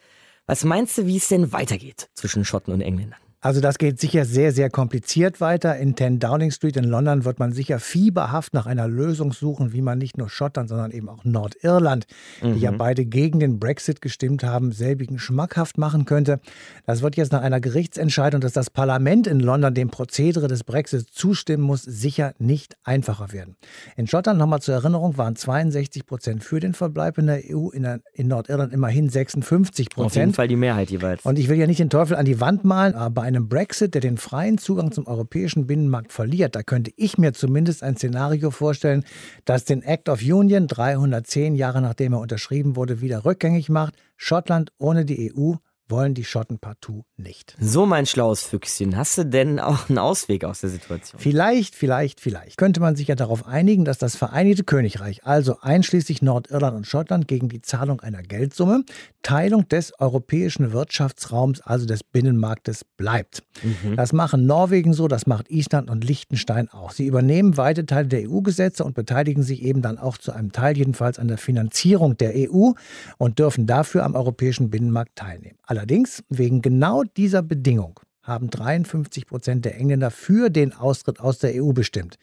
Was 0.47 0.65
meinst 0.65 0.99
du, 0.99 1.07
wie 1.07 1.17
es 1.17 1.29
denn 1.29 1.53
weitergeht 1.53 2.11
zwischen 2.15 2.45
Schotten 2.45 2.73
und 2.73 2.81
Engländern? 2.81 3.21
Also 3.45 3.61
das 3.61 3.79
geht 3.79 3.99
sicher 3.99 4.25
sehr, 4.25 4.53
sehr 4.53 4.71
kompliziert 4.71 5.41
weiter. 5.41 5.77
In 5.77 5.97
10 5.97 6.21
Downing 6.21 6.53
Street 6.53 6.77
in 6.77 6.85
London 6.85 7.25
wird 7.25 7.41
man 7.41 7.53
sicher 7.53 7.81
fieberhaft 7.81 8.55
nach 8.55 8.67
einer 8.67 8.87
Lösung 8.87 9.33
suchen, 9.33 9.73
wie 9.73 9.83
man 9.83 9.99
nicht 9.99 10.17
nur 10.17 10.31
Schottland, 10.31 10.69
sondern 10.69 10.93
eben 10.93 11.09
auch 11.09 11.25
Nordirland, 11.25 12.07
mhm. 12.41 12.55
die 12.55 12.61
ja 12.61 12.71
mhm. 12.71 12.79
beide 12.79 13.05
gegen 13.05 13.41
den 13.41 13.59
Brexit 13.59 14.01
gestimmt 14.01 14.45
haben, 14.45 14.71
selbigen 14.71 15.19
schmackhaft 15.19 15.77
machen 15.77 16.05
könnte. 16.05 16.39
Das 16.87 17.03
wird 17.03 17.17
jetzt 17.17 17.33
nach 17.33 17.43
einer 17.43 17.61
Gerichtsentscheidung, 17.61 18.41
dass 18.41 18.53
das 18.53 18.71
Parlament 18.71 19.27
in 19.27 19.41
London 19.41 19.75
dem 19.75 19.91
Prozedere 19.91 20.47
des 20.47 20.63
Brexit 20.63 21.09
zustimmen 21.11 21.65
muss, 21.65 21.83
sicher 21.83 22.35
nicht 22.39 22.77
einfacher 22.85 23.33
werden. 23.33 23.57
In 23.97 24.07
Schottland, 24.07 24.39
nochmal 24.39 24.63
zur 24.63 24.75
Erinnerung, 24.75 25.19
waren 25.19 25.35
62 25.35 26.07
Prozent 26.07 26.45
für 26.45 26.61
den 26.61 26.75
Verbleib 26.75 27.19
in 27.19 27.27
der 27.27 27.41
EU, 27.51 27.71
in, 27.71 27.83
der, 27.83 28.03
in 28.15 28.29
Nordirland 28.29 28.73
immerhin 28.73 29.09
56 29.09 29.91
Prozent. 29.91 30.07
Auf 30.07 30.15
jeden 30.15 30.33
Fall 30.33 30.47
die 30.47 30.55
Mehrheit 30.55 30.93
jeweils. 30.93 31.25
Und 31.25 31.41
ich 31.41 31.49
will 31.49 31.57
ja 31.59 31.67
nicht 31.67 31.81
den 31.81 31.91
Teufel 31.91 32.17
an 32.17 32.25
die 32.25 32.41
Wand 32.41 32.65
malen, 32.65 32.95
aber 32.95 33.32
einem 33.35 33.49
Brexit, 33.49 33.95
der 33.95 34.01
den 34.01 34.19
freien 34.19 34.59
Zugang 34.59 34.93
zum 34.93 35.07
europäischen 35.07 35.67
Binnenmarkt 35.67 36.13
verliert, 36.13 36.55
da 36.55 36.63
könnte 36.63 36.93
ich 36.97 37.19
mir 37.19 37.33
zumindest 37.33 37.83
ein 37.83 37.97
Szenario 37.97 38.51
vorstellen, 38.51 39.05
das 39.45 39.65
den 39.65 39.83
Act 39.83 40.09
of 40.09 40.21
Union 40.23 40.67
310 40.67 41.55
Jahre 41.55 41.81
nachdem 41.81 42.13
er 42.13 42.21
unterschrieben 42.21 42.77
wurde, 42.77 43.01
wieder 43.01 43.25
rückgängig 43.25 43.69
macht. 43.69 43.95
Schottland 44.17 44.73
ohne 44.79 45.05
die 45.05 45.33
EU 45.35 45.55
wollen 45.93 46.15
die 46.15 46.25
Schotten 46.25 46.59
partout 46.59 47.05
nicht. 47.17 47.55
So, 47.61 47.87
mein 47.87 48.07
schlaues 48.07 48.43
Füchschen, 48.43 48.97
hast 48.97 49.19
du 49.19 49.25
denn 49.25 49.61
auch 49.61 49.89
einen 49.89 49.99
Ausweg 49.99 50.45
aus 50.45 50.63
der 50.63 50.71
Situation? 50.71 51.21
Vielleicht, 51.21 51.77
vielleicht, 51.77 52.21
vielleicht. 52.21 52.57
Könnte 52.57 52.81
man 52.81 52.97
sich 52.97 53.07
ja 53.07 53.15
darauf 53.15 53.47
einigen, 53.47 53.85
dass 53.85 53.99
das 53.99 54.17
Vereinigte 54.17 54.65
Königreich, 54.65 55.25
also 55.25 55.59
einschließlich 55.61 56.23
Nordirland 56.23 56.77
und 56.77 56.87
Schottland, 56.87 57.29
gegen 57.29 57.49
die 57.49 57.63
Zahlung 57.63 58.01
einer 58.01 58.23
Geldsumme 58.23 58.85
Teilung 59.23 59.69
des 59.69 59.99
europäischen 60.01 60.73
Wirtschaftsraums, 60.73 61.61
also 61.61 61.87
des 61.87 62.03
Binnenmarktes, 62.03 62.85
bleibt. 62.97 63.43
Mhm. 63.63 63.97
Das 63.97 64.13
machen 64.13 64.47
Norwegen 64.47 64.93
so, 64.93 65.09
das 65.09 65.27
macht 65.27 65.51
Island 65.51 65.91
und 65.91 66.05
Liechtenstein 66.05 66.69
auch. 66.69 66.91
Sie 66.91 67.07
übernehmen 67.07 67.57
weite 67.57 67.87
Teile 67.87 68.09
der 68.09 68.29
EU-Gesetze 68.29 68.85
und 68.85 68.95
beteiligen 68.95 69.43
sich 69.43 69.63
eben 69.63 69.83
dann 69.83 69.99
auch 69.99 70.19
zu 70.19 70.33
einem 70.33 70.53
Teil 70.53 70.77
jedenfalls 70.77 71.19
an 71.19 71.29
der 71.29 71.39
Finanzierung 71.39 72.17
der 72.17 72.33
EU 72.35 72.73
und 73.19 73.39
dürfen 73.39 73.67
dafür 73.67 74.05
am 74.05 74.15
europäischen 74.15 74.71
Binnenmarkt 74.71 75.17
teilnehmen. 75.17 75.59
Allerdings, 75.83 76.23
wegen 76.29 76.63
genau 76.63 77.03
dieser 77.03 77.43
Bedingung 77.43 77.99
haben 78.23 78.51
53 78.51 79.27
Prozent 79.27 79.65
der 79.65 79.75
Engländer 79.75 80.13
für 80.13 80.49
den 80.49 80.73
Austritt 80.73 81.19
aus 81.19 81.41
der 81.41 81.61
EU 81.61 81.73
bestimmt. 81.73 82.19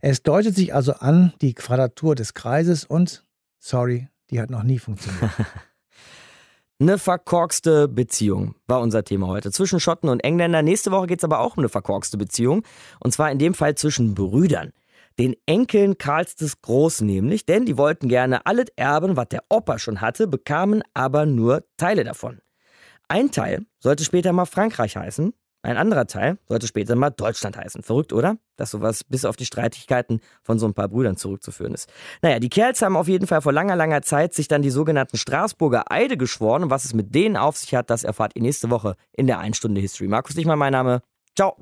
Es 0.00 0.24
deutet 0.24 0.56
sich 0.56 0.74
also 0.74 0.92
an, 0.92 1.32
die 1.40 1.54
Quadratur 1.54 2.16
des 2.16 2.34
Kreises 2.34 2.84
und, 2.84 3.24
sorry, 3.60 4.08
die 4.30 4.40
hat 4.40 4.50
noch 4.50 4.64
nie 4.64 4.80
funktioniert. 4.80 5.30
Eine 6.80 6.98
verkorkste 6.98 7.86
Beziehung 7.86 8.56
war 8.66 8.80
unser 8.80 9.04
Thema 9.04 9.28
heute. 9.28 9.52
Zwischen 9.52 9.78
Schotten 9.78 10.08
und 10.08 10.24
Engländern. 10.24 10.64
Nächste 10.64 10.90
Woche 10.90 11.06
geht 11.06 11.20
es 11.20 11.24
aber 11.24 11.38
auch 11.38 11.56
um 11.56 11.60
eine 11.60 11.68
verkorkste 11.68 12.18
Beziehung. 12.18 12.64
Und 12.98 13.12
zwar 13.12 13.30
in 13.30 13.38
dem 13.38 13.54
Fall 13.54 13.76
zwischen 13.76 14.16
Brüdern. 14.16 14.72
Den 15.16 15.36
Enkeln 15.46 15.96
Karls 15.96 16.34
des 16.34 16.60
Großen 16.60 17.06
nämlich, 17.06 17.46
denn 17.46 17.66
die 17.66 17.78
wollten 17.78 18.08
gerne 18.08 18.46
alles 18.46 18.66
erben, 18.74 19.16
was 19.16 19.28
der 19.28 19.44
Opa 19.48 19.78
schon 19.78 20.00
hatte, 20.00 20.26
bekamen 20.26 20.82
aber 20.92 21.24
nur 21.24 21.62
Teile 21.76 22.02
davon. 22.02 22.40
Ein 23.08 23.30
Teil 23.30 23.66
sollte 23.78 24.04
später 24.04 24.32
mal 24.32 24.46
Frankreich 24.46 24.96
heißen, 24.96 25.32
ein 25.66 25.76
anderer 25.76 26.06
Teil 26.06 26.38
sollte 26.46 26.68
später 26.68 26.94
mal 26.94 27.10
Deutschland 27.10 27.56
heißen. 27.56 27.82
Verrückt, 27.82 28.12
oder? 28.12 28.36
Dass 28.56 28.70
sowas 28.70 29.02
bis 29.02 29.24
auf 29.24 29.34
die 29.34 29.46
Streitigkeiten 29.46 30.20
von 30.44 30.60
so 30.60 30.66
ein 30.66 30.74
paar 30.74 30.86
Brüdern 30.86 31.16
zurückzuführen 31.16 31.74
ist. 31.74 31.90
Naja, 32.22 32.38
die 32.38 32.48
Kerls 32.48 32.82
haben 32.82 32.96
auf 32.96 33.08
jeden 33.08 33.26
Fall 33.26 33.42
vor 33.42 33.52
langer, 33.52 33.74
langer 33.74 34.02
Zeit 34.02 34.32
sich 34.32 34.46
dann 34.46 34.62
die 34.62 34.70
sogenannten 34.70 35.16
Straßburger 35.16 35.90
Eide 35.90 36.16
geschworen. 36.16 36.62
Und 36.62 36.70
was 36.70 36.84
es 36.84 36.94
mit 36.94 37.16
denen 37.16 37.36
auf 37.36 37.56
sich 37.56 37.74
hat, 37.74 37.90
das 37.90 38.04
erfahrt 38.04 38.36
ihr 38.36 38.42
nächste 38.42 38.70
Woche 38.70 38.94
in 39.12 39.26
der 39.26 39.40
1 39.40 39.56
Stunde 39.56 39.80
History. 39.80 40.06
Markus 40.06 40.36
Dichmann, 40.36 40.58
mein 40.58 40.72
Name. 40.72 41.02
Ciao. 41.34 41.56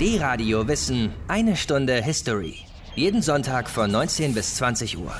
D-Radio 0.00 0.66
Wissen, 0.66 1.12
eine 1.28 1.54
Stunde 1.54 2.02
History. 2.02 2.56
Jeden 2.96 3.22
Sonntag 3.22 3.70
von 3.70 3.88
19 3.90 4.34
bis 4.34 4.56
20 4.56 4.98
Uhr. 4.98 5.14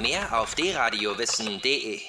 Mehr 0.00 0.40
auf 0.40 0.54
dradiowissen.de 0.54 2.00